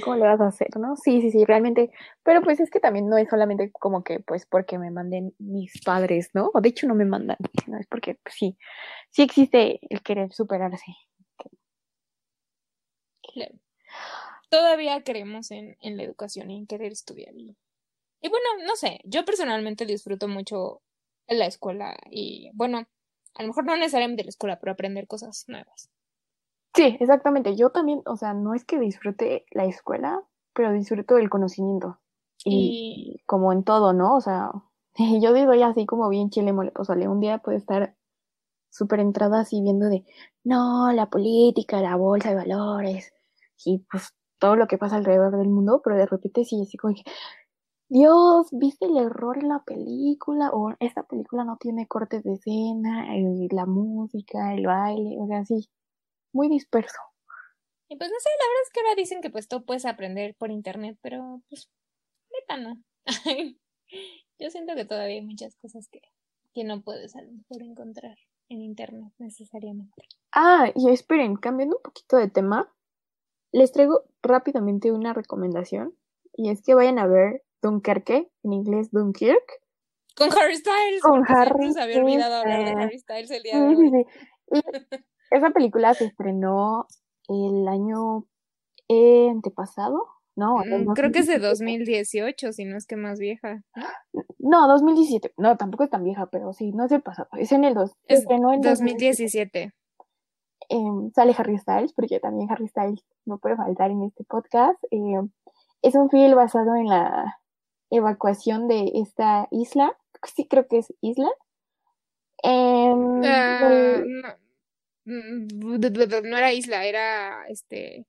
[0.03, 0.97] ¿Cómo le vas a hacer, no?
[0.97, 1.91] Sí, sí, sí, realmente.
[2.23, 5.81] Pero pues es que también no es solamente como que, pues, porque me manden mis
[5.81, 6.51] padres, ¿no?
[6.53, 8.57] O de hecho no me mandan, sino es porque, pues, sí,
[9.11, 10.93] sí existe el querer superarse.
[14.49, 17.35] Todavía creemos en, en la educación y en querer estudiar.
[17.35, 17.55] Y,
[18.21, 20.83] y bueno, no sé, yo personalmente disfruto mucho
[21.27, 22.79] la escuela y bueno,
[23.35, 25.89] A lo mejor no necesariamente la escuela, pero aprender cosas nuevas.
[26.75, 27.55] Sí, exactamente.
[27.55, 30.21] Yo también, o sea, no es que disfrute la escuela,
[30.53, 31.99] pero disfruto el conocimiento.
[32.43, 32.75] Y,
[33.15, 34.15] Y como en todo, ¿no?
[34.15, 34.51] O sea,
[35.21, 37.07] yo digo ya así como bien chile mole pozole.
[37.07, 37.95] Un día puede estar
[38.71, 40.05] súper entrada así viendo de,
[40.43, 43.13] no, la política, la bolsa de valores
[43.65, 46.93] y pues todo lo que pasa alrededor del mundo, pero de repente sí, así como
[46.93, 47.03] que,
[47.89, 50.49] Dios, ¿viste el error en la película?
[50.51, 55.45] O esta película no tiene cortes de escena, y la música, el baile, o sea,
[55.45, 55.69] sí,
[56.33, 56.99] muy disperso.
[57.89, 60.35] Y pues no sé, la verdad es que ahora dicen que pues tú puedes aprender
[60.35, 61.69] por internet, pero pues
[62.31, 62.81] neta no.
[64.39, 66.01] Yo siento que todavía hay muchas cosas que,
[66.53, 68.17] que no puedes a lo mejor encontrar
[68.49, 70.03] en internet necesariamente.
[70.33, 72.71] Ah, y esperen, cambiando un poquito de tema,
[73.51, 75.93] les traigo rápidamente una recomendación,
[76.33, 79.43] y es que vayan a ver Dunkerque, en inglés Dunkirk.
[80.15, 81.01] Con Harry Styles.
[81.01, 82.83] Con Harry había olvidado hablar de.
[82.83, 83.91] Harry Styles el día de Sí, sí, hoy.
[83.91, 84.19] sí.
[84.51, 84.61] Y
[85.31, 86.87] esa película se estrenó
[87.27, 88.25] el año
[88.87, 90.57] eh, antepasado, ¿no?
[90.59, 92.21] Mm, Creo que es de 2017.
[92.21, 93.63] 2018, si no es que más vieja.
[93.75, 94.23] ¿no?
[94.39, 95.33] No, 2017.
[95.37, 97.29] No, tampoco es tan vieja, pero sí, no es el pasado.
[97.33, 97.91] Es en el dos.
[98.05, 99.73] Es estrenó en 2017.
[100.69, 104.77] Em, sale Harry Styles, porque también Harry Styles no puede faltar en este podcast.
[104.91, 105.29] Em,
[105.81, 107.39] es un film basado en la
[107.89, 109.95] evacuación de esta isla.
[110.35, 111.29] Sí, creo que es isla.
[112.43, 114.29] Em, Ah, no,
[115.05, 115.47] Mm,
[116.29, 118.05] no era isla, era este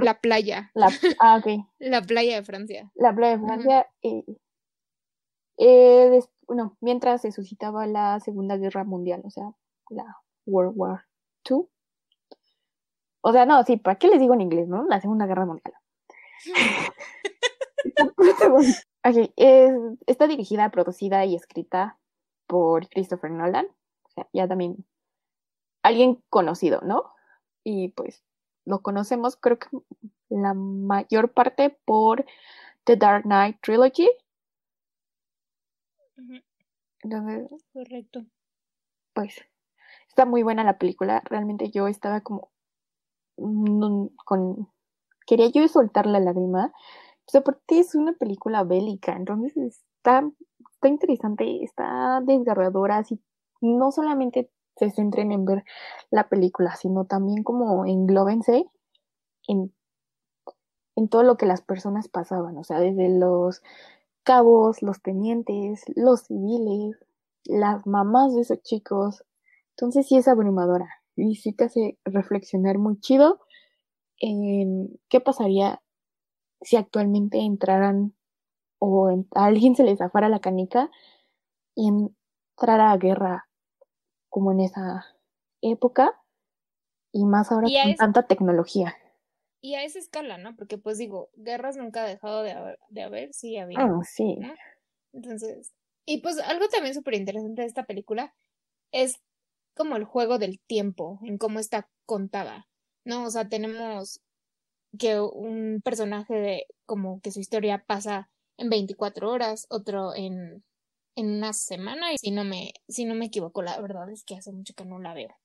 [0.00, 0.88] la playa, la,
[1.20, 1.38] ah,
[1.78, 2.90] la playa de Francia.
[2.94, 3.44] la playa de.
[3.46, 4.24] Francia, eh,
[5.58, 9.52] eh, des- bueno, mientras se suscitaba la Segunda Guerra Mundial, o sea,
[9.90, 10.06] la
[10.46, 11.04] World War
[13.20, 14.84] O sea, no, sí, ¿para qué les digo en inglés, no?
[14.86, 15.74] La Segunda Guerra Mundial.
[19.06, 21.98] Ok, es- está dirigida, producida y escrita
[22.46, 23.66] por Christopher Nolan,
[24.04, 24.86] o sea, ya también
[25.82, 27.12] alguien conocido, ¿no?
[27.62, 28.24] Y pues
[28.64, 29.68] lo conocemos, creo que
[30.30, 32.24] la mayor parte por
[32.84, 34.08] The Dark Knight Trilogy.
[37.02, 38.24] Entonces, Correcto.
[39.12, 39.36] pues,
[40.14, 41.22] está muy buena la película.
[41.24, 42.52] Realmente yo estaba como
[43.36, 44.68] mm, con...
[45.26, 46.72] Quería yo soltar la lágrima.
[47.26, 50.30] Pues aparte es una película bélica, entonces está,
[50.72, 53.18] está interesante, está desgarradora, así
[53.62, 55.64] no solamente se centren en ver
[56.10, 58.66] la película, sino también como englóbense
[59.48, 59.74] en,
[60.96, 63.62] en todo lo que las personas pasaban, o sea, desde los
[64.22, 66.98] cabos, los tenientes, los civiles,
[67.46, 69.24] las mamás de esos chicos.
[69.76, 73.40] Entonces sí es abrumadora y sí te hace reflexionar muy chido
[74.18, 75.82] en qué pasaría
[76.60, 78.14] si actualmente entraran
[78.78, 80.90] o en- a alguien se les zafara la canica
[81.74, 83.48] y entrara a guerra
[84.28, 85.04] como en esa
[85.60, 86.20] época
[87.12, 88.96] y más ahora Y con tanta tecnología.
[89.60, 90.54] Y a esa escala, ¿no?
[90.56, 93.80] Porque pues digo, guerras nunca ha dejado de haber, de haber sí había.
[93.80, 94.36] Ah, sí.
[94.36, 94.52] ¿no?
[95.12, 95.72] Entonces,
[96.06, 98.34] y pues algo también súper interesante de esta película
[98.92, 99.20] es
[99.74, 102.68] como el juego del tiempo, en cómo está contada,
[103.04, 103.24] ¿no?
[103.24, 104.20] O sea, tenemos
[104.98, 110.64] que un personaje de como que su historia pasa en 24 horas, otro en,
[111.16, 114.36] en una semana, y si no me, si no me equivoco, la verdad es que
[114.36, 115.36] hace mucho que no la veo.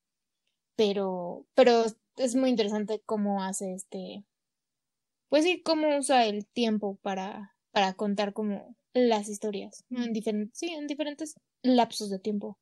[0.76, 1.86] Pero, pero
[2.18, 4.24] es muy interesante cómo hace este,
[5.30, 10.04] pues sí, cómo usa el tiempo para, para contar como las historias, ¿no?
[10.04, 12.58] En diferentes, sí, en diferentes lapsos de tiempo.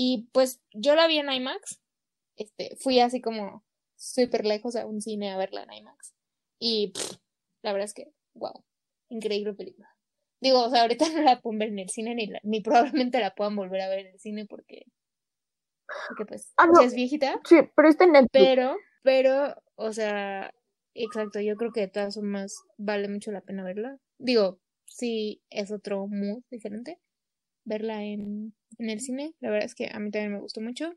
[0.00, 1.80] Y pues yo la vi en IMAX,
[2.36, 3.64] este, fui así como
[3.96, 6.14] súper lejos a un cine a verla en IMAX.
[6.60, 7.16] Y pff,
[7.62, 8.64] la verdad es que, wow,
[9.08, 9.88] increíble película.
[10.40, 13.18] Digo, o sea, ahorita no la pueden ver en el cine ni, la- ni probablemente
[13.18, 14.84] la puedan volver a ver en el cine porque,
[16.08, 16.80] porque pues Ah, no.
[16.80, 17.40] es viejita.
[17.44, 18.30] Sí, pero está en Netflix.
[18.32, 20.54] Pero, pero, o sea,
[20.94, 23.98] exacto, yo creo que de todas formas vale mucho la pena verla.
[24.18, 27.00] Digo, sí es otro mood diferente
[27.68, 29.34] verla en, en el cine.
[29.40, 30.92] La verdad es que a mí también me gustó mucho.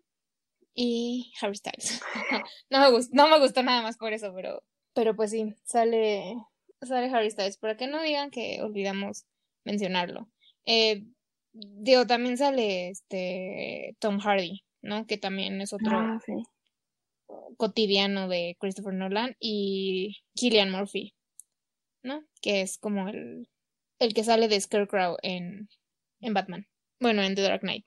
[0.74, 2.02] Y Harry Styles.
[2.70, 4.64] No me gustó, no me gustó nada más por eso, pero,
[4.94, 6.36] pero pues sí, sale,
[6.82, 7.58] sale Harry Styles.
[7.58, 9.26] Para que no digan que olvidamos
[9.66, 10.30] mencionarlo.
[10.66, 11.04] Eh,
[11.54, 15.06] digo, también sale este Tom Hardy, ¿no?
[15.06, 16.34] Que también es otro Ah, sí.
[17.58, 21.14] cotidiano de Christopher Nolan y Killian Murphy,
[22.04, 22.24] ¿no?
[22.42, 23.50] Que es como el,
[24.00, 25.68] el que sale de Scarecrow en,
[26.22, 26.68] en Batman.
[27.00, 27.86] Bueno, en The Dark Knight.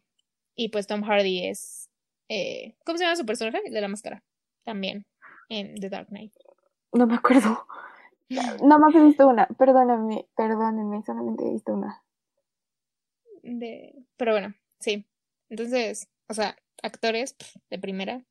[0.54, 1.90] Y pues Tom Hardy es...
[2.28, 3.62] eh, ¿Cómo se llama su personaje?
[3.64, 4.22] El de la máscara.
[4.64, 5.06] También
[5.48, 6.32] en The Dark Knight.
[6.92, 7.66] No me acuerdo.
[8.28, 9.46] Nada más he visto una.
[9.46, 12.02] Perdóname, perdónenme, solamente he visto una.
[13.42, 13.94] De...
[14.16, 15.06] Pero bueno, sí.
[15.48, 17.36] Entonces, o sea, actores
[17.70, 18.24] de primera.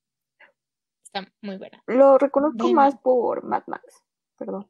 [1.03, 1.83] Está muy buena.
[1.85, 4.03] Lo reconozco más por Mad Max.
[4.37, 4.67] Perdón.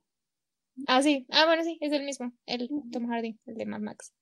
[0.87, 1.25] Ah, sí.
[1.31, 2.33] Ah, bueno, sí, es el mismo.
[2.45, 4.13] El Tom Hardy, el de Mad Max.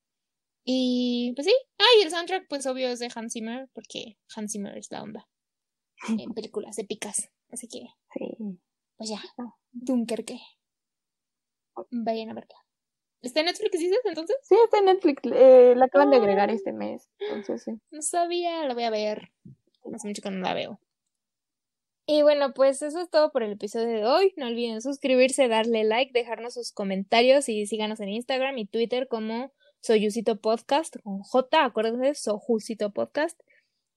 [0.64, 1.54] Y pues sí.
[1.78, 5.02] Ah, y el soundtrack, pues obvio es de Hans Zimmer, porque Hans Zimmer es la
[5.02, 5.28] onda
[6.08, 7.30] en películas épicas.
[7.50, 7.80] Así que,
[8.14, 8.36] Sí.
[8.96, 9.20] pues ya.
[9.72, 10.38] Dunkerque.
[11.90, 12.54] Vayan a verla.
[13.22, 14.36] ¿Está en Netflix, dices, entonces?
[14.42, 15.22] Sí, está en Netflix.
[15.24, 17.08] eh, la acaban de agregar este mes.
[17.20, 17.72] Entonces, sí.
[17.90, 19.32] No sabía, la voy a ver.
[19.94, 20.80] Hace mucho que no la veo.
[22.06, 24.34] Y bueno, pues eso es todo por el episodio de hoy.
[24.36, 29.52] No olviden suscribirse, darle like, dejarnos sus comentarios y síganos en Instagram y Twitter como
[29.82, 33.40] Soyusito Podcast con J, acuérdense, Sojusito Podcast.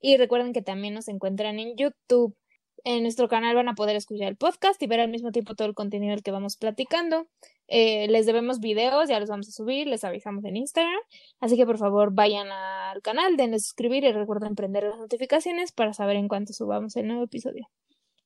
[0.01, 2.35] Y recuerden que también nos encuentran en YouTube.
[2.83, 5.67] En nuestro canal van a poder escuchar el podcast y ver al mismo tiempo todo
[5.67, 7.27] el contenido del que vamos platicando.
[7.67, 10.99] Eh, les debemos videos, ya los vamos a subir, les avisamos en Instagram.
[11.39, 15.93] Así que por favor vayan al canal, denle suscribir y recuerden prender las notificaciones para
[15.93, 17.67] saber en cuánto subamos el nuevo episodio.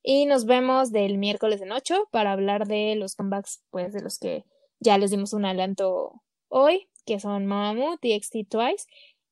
[0.01, 4.18] Y nos vemos del miércoles en 8 para hablar de los comebacks, pues de los
[4.18, 4.45] que
[4.80, 8.86] ya les dimos un adelanto hoy, que son Mamamoo, TXT Twice.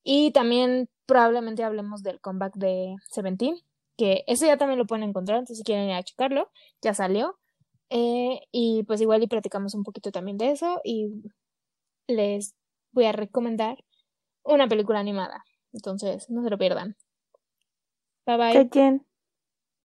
[0.04, 3.58] Y también probablemente hablemos del comeback de Seventeen,
[3.98, 6.52] que ese ya también lo pueden encontrar, entonces si quieren ir a checarlo,
[6.82, 7.38] ya salió.
[7.90, 11.10] Eh, y pues igual y platicamos un poquito también de eso y
[12.08, 12.56] les
[12.92, 13.84] voy a recomendar
[14.44, 15.44] una película animada.
[15.74, 16.96] Entonces, no se lo pierdan.
[18.26, 19.08] Bye bye.